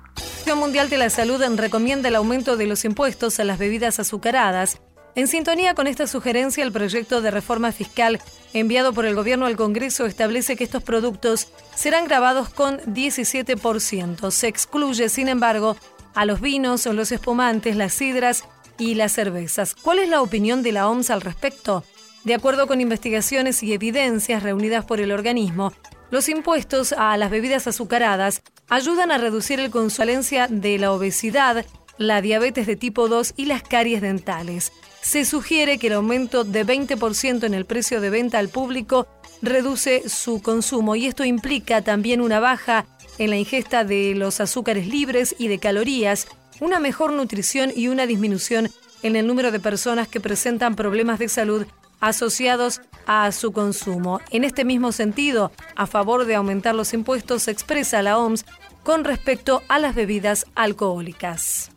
[0.47, 4.81] La Mundial de la Salud recomienda el aumento de los impuestos a las bebidas azucaradas.
[5.15, 8.21] En sintonía con esta sugerencia, el proyecto de reforma fiscal
[8.53, 14.31] enviado por el Gobierno al Congreso establece que estos productos serán grabados con 17%.
[14.31, 15.77] Se excluye, sin embargo,
[16.15, 18.45] a los vinos, los espumantes, las sidras
[18.79, 19.75] y las cervezas.
[19.75, 21.85] ¿Cuál es la opinión de la OMS al respecto?
[22.25, 25.73] De acuerdo con investigaciones y evidencias reunidas por el organismo,
[26.11, 31.65] los impuestos a las bebidas azucaradas ayudan a reducir el consualencia de la obesidad,
[31.99, 34.73] la diabetes de tipo 2 y las caries dentales.
[35.01, 39.07] Se sugiere que el aumento de 20% en el precio de venta al público
[39.43, 42.87] reduce su consumo y esto implica también una baja
[43.19, 46.27] en la ingesta de los azúcares libres y de calorías,
[46.61, 48.71] una mejor nutrición y una disminución
[49.03, 51.67] en el número de personas que presentan problemas de salud
[52.07, 54.21] asociados a su consumo.
[54.31, 58.45] En este mismo sentido, a favor de aumentar los impuestos, se expresa la OMS
[58.83, 61.71] con respecto a las bebidas alcohólicas.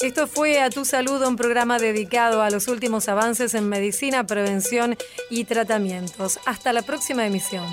[0.00, 4.96] Esto fue A Tu Salud, un programa dedicado a los últimos avances en medicina, prevención
[5.30, 6.38] y tratamientos.
[6.44, 7.66] Hasta la próxima emisión.